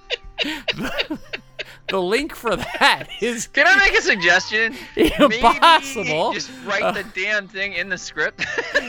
[1.89, 4.75] the link for that is Can I make a suggestion?
[4.97, 6.31] Impossible.
[6.31, 8.45] Maybe just write the damn thing in the script.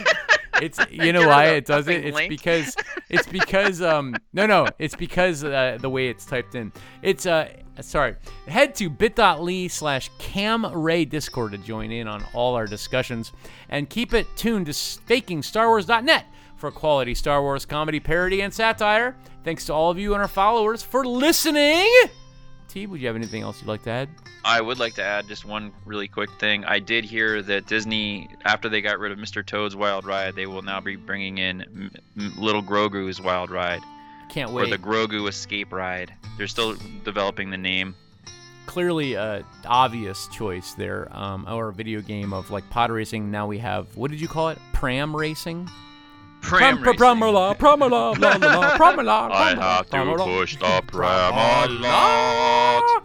[0.62, 2.06] It's you know why it does it?
[2.06, 2.30] It's link.
[2.30, 2.76] because
[3.10, 6.72] it's because um no no it's because uh, the way it's typed in.
[7.02, 7.50] It's uh
[7.82, 8.16] sorry.
[8.48, 13.32] Head to bit.ly slash camray discord to join in on all our discussions
[13.70, 16.26] and keep it tuned to fakingstarwars.net
[16.62, 19.16] for quality Star Wars comedy, parody, and satire.
[19.44, 21.90] Thanks to all of you and our followers for listening.
[22.70, 24.10] T, would you have anything else you'd like to add?
[24.46, 26.64] I would like to add just one really quick thing.
[26.66, 29.46] I did hear that Disney, after they got rid of Mr.
[29.46, 33.82] Toad's Wild Ride, they will now be bringing in M- M- Little Grogu's Wild Ride
[34.30, 34.70] Can't or wait.
[34.70, 36.14] the Grogu Escape Ride.
[36.38, 37.94] They're still developing the name.
[38.68, 41.08] clearly a obvious choice there.
[41.12, 43.30] Um, our video game of like pod racing.
[43.30, 44.58] Now we have what did you call it?
[44.74, 45.70] Pram racing.
[46.42, 47.34] Pram Prom- prom- racing.
[47.34, 48.36] Promola, promola, la,
[49.02, 53.04] la, la, I have to push the pram a lot.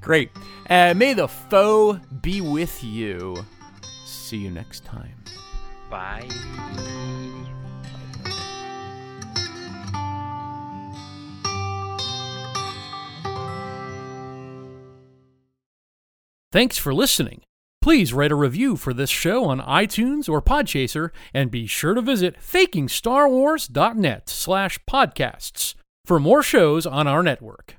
[0.00, 0.30] Great.
[0.68, 3.44] Uh, may the foe be with you.
[4.04, 5.22] See you next time.
[5.90, 6.28] Bye.
[16.52, 17.42] Thanks for listening.
[17.86, 22.02] Please write a review for this show on iTunes or Podchaser, and be sure to
[22.02, 27.76] visit fakingstarwars.net slash podcasts for more shows on our network.